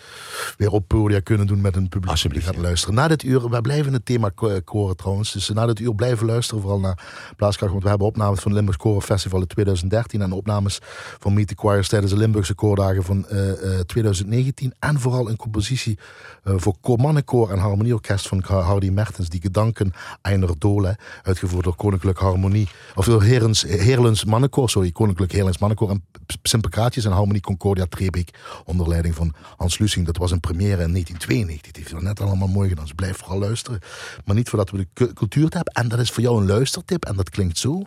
[0.57, 2.95] weer op podia kunnen doen met een publiek die Alsjeblieft, gaat luisteren.
[2.95, 5.31] Na dit uur, wij blijven het thema ko- koren trouwens.
[5.31, 6.61] Dus na dit uur blijven luisteren.
[6.61, 7.71] Vooral naar Blaaskracht.
[7.71, 10.21] Want we hebben opnames van het Limburgs Koren Festival in 2013.
[10.21, 10.79] En opnames
[11.19, 14.73] van Meet the Choirs tijdens de Limburgse koordagen van eh, eh, 2019.
[14.79, 15.97] En vooral een compositie
[16.43, 19.29] eh, voor koor- mannenkoor en harmonieorkest van Hardy Mertens.
[19.29, 20.97] Die gedanken Einer Dole.
[21.23, 22.67] Uitgevoerd door Koninklijk Harmonie.
[22.95, 24.69] Of door Herens, Heerlens Mannenkoor.
[24.69, 25.89] Sorry, Koninklijk Heerlens Mannenkoor.
[25.89, 26.03] En
[26.43, 28.29] Sympakraatjes en Harmonie Concordia Trebeek.
[28.65, 30.05] Onder leiding van Hans Lusing.
[30.05, 31.71] Dat was een première in 1992.
[31.71, 32.83] Die heeft het net allemaal mooi gedaan.
[32.83, 33.79] Dus blijf vooral luisteren.
[34.25, 35.73] Maar niet voordat we de cu- cultuurtip hebben.
[35.73, 37.05] En dat is voor jou een luistertip.
[37.05, 37.81] En dat klinkt zo.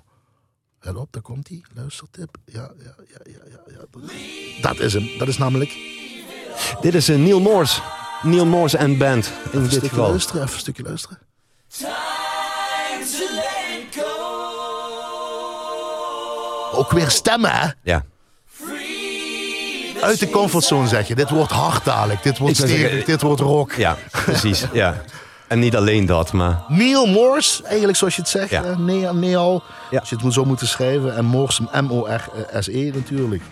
[0.81, 2.37] Let op, daar komt die luistertip.
[2.45, 3.75] Ja, ja, ja, ja, ja.
[3.75, 4.61] ja.
[4.63, 5.19] Dat is hem.
[5.19, 5.71] Dat is namelijk.
[6.81, 7.81] Dit is een Neil Morse.
[8.23, 9.27] Neil Morse en Band.
[9.27, 10.09] In Even een dit stukje geval.
[10.09, 10.43] luisteren.
[10.43, 11.19] Even een stukje luisteren.
[16.73, 17.69] Ook weer stemmen, hè?
[17.83, 18.05] Ja.
[20.01, 21.15] Uit de comfortzone zeg je.
[21.15, 22.23] Dit wordt hard dadelijk.
[22.23, 23.05] Dit wordt stevig.
[23.05, 23.73] Dit wordt rock.
[23.73, 24.65] ja, precies.
[24.73, 25.03] Ja.
[25.51, 28.51] En niet alleen dat, maar Neil Morse, eigenlijk zoals je het zegt.
[28.51, 28.75] Ja.
[29.13, 29.63] Neil.
[29.91, 29.99] Ja.
[29.99, 31.17] Als je het moet zo moeten schrijven.
[31.17, 33.43] En Morse, M-O-R-S-E natuurlijk.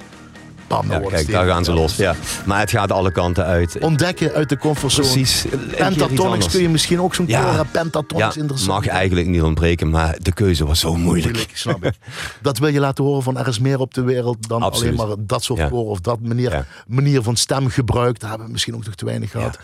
[0.67, 1.97] Bam, ja, kijk, daar gaan ze los.
[1.97, 2.15] Ja.
[2.45, 3.79] Maar het gaat alle kanten uit.
[3.81, 5.09] Ontdekken uit de comfortzone.
[5.09, 5.45] Precies.
[5.77, 7.47] Pentatonics kun je misschien ook zo'n Ja.
[7.47, 7.69] hebben.
[7.71, 8.85] Pentatonics Ja, interessant.
[8.85, 11.33] mag eigenlijk niet ontbreken, maar de keuze was zo moeilijk.
[11.35, 11.95] Moeilijk, snap ik.
[12.43, 14.99] Dat wil je laten horen van er is meer op de wereld dan Absoluut.
[14.99, 15.69] alleen maar dat soort Ja.
[15.71, 18.19] of dat manier, manier van stemgebruik.
[18.21, 19.59] Daar hebben we misschien ook nog te weinig gehad.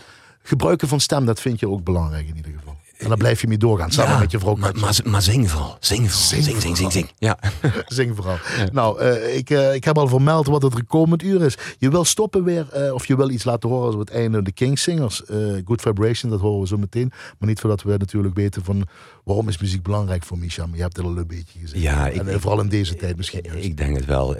[0.47, 2.75] Gebruiken van stem, dat vind je ook belangrijk in ieder geval.
[2.97, 5.51] En dan blijf je mee doorgaan, samen Ja, met je vrouw maar, maar, maar zing
[5.51, 5.77] vooral.
[5.79, 6.27] Zing vooral.
[6.27, 7.11] Zing Zing, zing, zing, zing.
[7.17, 7.39] Ja.
[7.85, 8.37] Zing vooral.
[8.71, 11.57] Nou, eh, ik, eh, ik heb al vermeld wat het komend uur is.
[11.77, 14.51] Je wil stoppen weer, eh, of je wil iets laten horen als het einde de
[14.51, 15.21] King Singers.
[15.65, 17.11] Good Vibration, dat horen we zo meteen.
[17.39, 18.87] Maar niet voordat we natuurlijk weten van
[19.25, 20.65] waarom is muziek belangrijk voor Misha.
[20.65, 21.81] Maar je hebt het al een beetje gezegd.
[21.83, 23.63] Ja, ik- en eh, ik- vooral in deze tijd misschien juist.
[23.65, 24.35] Ik denk het wel.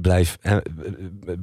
[0.00, 0.56] Blijf, eh,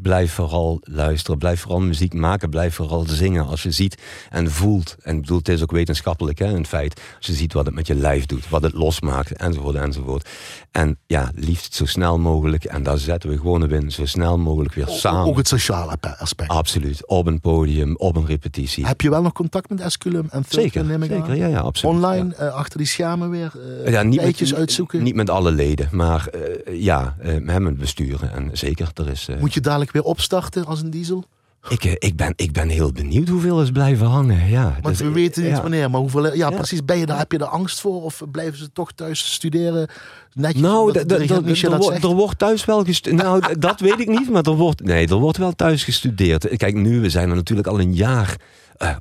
[0.02, 1.40] blijf vooral luisteren.
[1.40, 2.50] Blijf vooral muziek maken.
[2.50, 3.48] Blijf vooral zingen.
[3.48, 4.96] Als je ziet en voelt.
[5.02, 7.02] En ik bedoel, het is ook wetenschappelijk, hè, in feit.
[7.18, 8.50] Als je ziet wat het met je lijf doet.
[8.50, 9.32] Wat het losmaakt.
[9.34, 10.30] Enzovoort, enzovoort.
[10.72, 12.64] En ja, liefst zo snel mogelijk.
[12.64, 13.92] En daar zetten we gewoon op in.
[13.92, 15.26] Zo snel mogelijk weer samen.
[15.26, 16.50] Ook het sociale aspect.
[16.52, 17.08] Absoluut.
[17.08, 18.86] Op een podium, op een repetitie.
[18.86, 21.18] Heb je wel nog contact met Esculum en Zeker, neem ik aan?
[21.26, 21.36] zeker.
[21.36, 21.96] Ja, ja, absoluut.
[21.96, 22.48] Online, Ja.
[22.50, 23.52] Eh, achter die schermen weer,
[23.86, 25.04] eh Ja, niet met, uitzoeken?
[25.04, 28.32] Niet met alle leden, maar eh, ja, met hem het besturen.
[28.34, 29.28] En zeker, er is...
[29.40, 31.24] Moet je dadelijk weer opstarten als een diesel?
[31.68, 34.50] ik, ik, ben, ik ben heel benieuwd hoeveel is blijven hangen.
[34.50, 35.62] Ja, Want dus, we weten niet ja.
[35.62, 36.26] wanneer, maar hoeveel...
[36.26, 36.50] Ja, Ja.
[36.50, 36.86] precies.
[36.86, 38.04] Ben je daar, heb je er angst voor?
[38.04, 39.88] Of blijven ze toch thuis studeren?
[40.34, 43.24] Netjes, Nou, er dat wordt- thuis wel gestudeerd.
[43.28, 46.58] Nou, dat weet ik niet, maar er wordt, nee, er wordt wel thuis gestudeerd.
[46.58, 48.36] Kijk, nu, we zijn er natuurlijk al een jaar,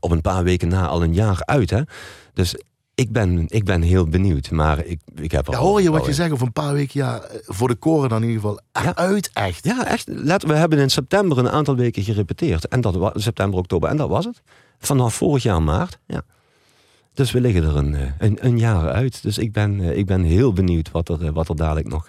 [0.00, 1.70] op een paar weken na, al een jaar uit.
[1.70, 1.80] Hè?
[2.34, 2.54] Dus
[2.98, 4.50] ik ben, ik ben heel benieuwd.
[4.50, 6.72] Maar ik, ik heb er Ja, al hoor je wat je zegt over een paar
[6.72, 7.00] weken?
[7.00, 8.60] Ja, voor de koren dan in ieder geval.
[8.72, 8.96] Ja.
[8.96, 9.64] Uit, echt.
[9.64, 10.06] Ja, echt.
[10.08, 12.68] Let, we hebben in september een aantal weken gerepeteerd.
[12.68, 13.88] En dat was september, oktober.
[13.88, 14.42] En dat was het.
[14.78, 15.98] Vanaf vorig jaar maart.
[16.06, 16.22] Ja.
[17.14, 19.22] Dus we liggen er een, eh, een, een jaar uit.
[19.22, 22.08] Dus ik ben, eh, ik ben heel benieuwd wat er, eh, wat er dadelijk nog,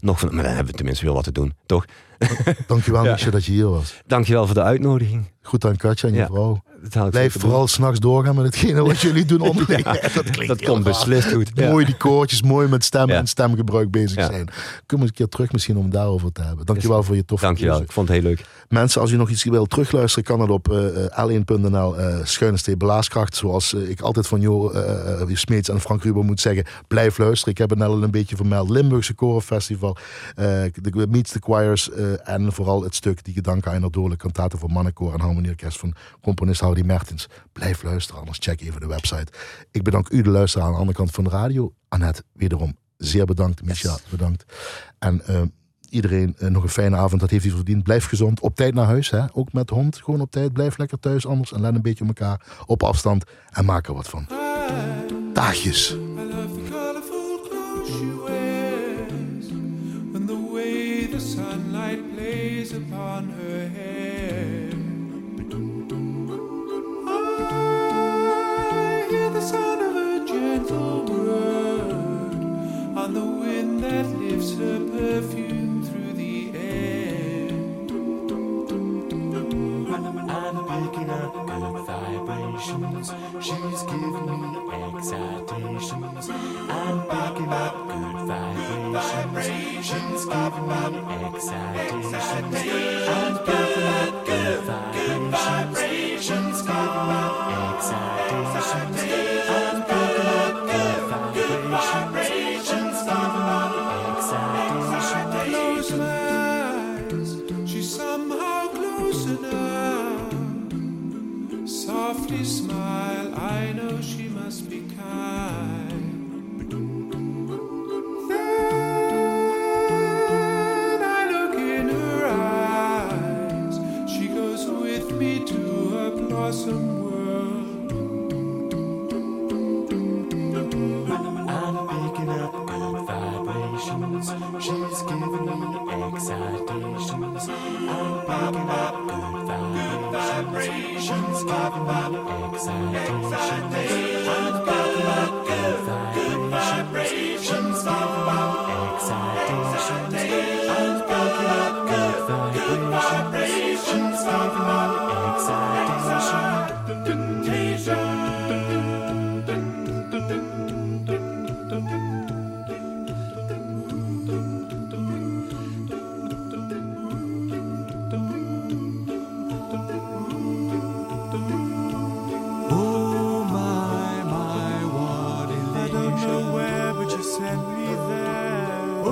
[0.00, 0.34] nog van.
[0.34, 1.84] Maar dan hebben we tenminste weer wat te doen, toch?
[2.66, 3.12] Dankjewel, Ja.
[3.12, 4.02] Michel, dat je hier was.
[4.06, 5.24] Dankjewel voor de uitnodiging.
[5.42, 6.26] Goed aan Katja en je Ja.
[6.26, 6.62] vrouw.
[7.10, 9.84] Blijf vooral s'nachts doorgaan met hetgene wat jullie doen onderling.
[9.84, 11.50] Ja, dat klinkt Dat komt beslist goed.
[11.54, 11.70] Ja.
[11.70, 13.06] Mooi die koortjes, mooi met Ja.
[13.06, 14.30] en stemgebruik bezig zijn.
[14.30, 14.48] Kunnen
[14.86, 16.66] we eens een keer terug misschien om het daarover te hebben.
[16.66, 18.44] Dankjewel voor je toffe Dankjewel, ik vond het heel leuk.
[18.68, 23.36] Mensen, als u nog iets wilt terugluisteren, kan dat op eh, l1.nl uh, schuine blaaskracht.
[23.36, 27.52] Zoals ik altijd van Jo eh, Smeets en Frank Ruber moet zeggen, blijf luisteren.
[27.52, 28.70] Ik heb het net al een beetje vermeld.
[28.70, 29.96] Limburgse Korenfestival,
[30.34, 34.70] de Meets the Choirs eh, en vooral het stuk Die Gedanken aan Dole, kantaten voor
[34.70, 37.28] mannenkoor en harmonieorkest van componist Hardy Mertens.
[37.52, 39.32] Blijf luisteren, anders check even de website.
[39.70, 41.72] Ik bedank u, de luisteraar aan de andere kant van de radio.
[41.88, 43.64] Annette, wederom zeer bedankt.
[43.64, 44.44] Misha, bedankt.
[44.98, 45.42] En eh,
[45.88, 47.20] iedereen eh, nog een fijne avond.
[47.20, 47.82] Dat heeft hij verdiend.
[47.82, 48.40] Blijf gezond.
[48.40, 49.10] Op tijd naar huis.
[49.10, 49.24] Hè?
[49.32, 49.96] Ook met de hond.
[49.96, 50.52] Gewoon op tijd.
[50.52, 51.52] Blijf lekker thuis anders.
[51.52, 52.46] En let een beetje op elkaar.
[52.66, 53.24] Op afstand.
[53.50, 54.26] En maak er wat van.
[55.32, 55.96] Daagjes.
[74.56, 75.07] to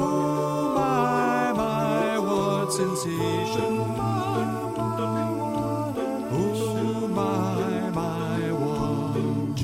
[0.01, 3.77] My, my, what sensation!
[7.15, 9.57] My, my, what.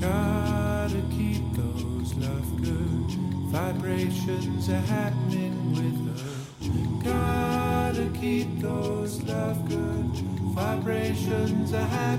[0.00, 3.10] Gotta keep those love good
[3.50, 7.04] vibrations are happening with her.
[7.04, 10.12] Gotta keep those love good
[10.54, 12.09] vibrations are happening.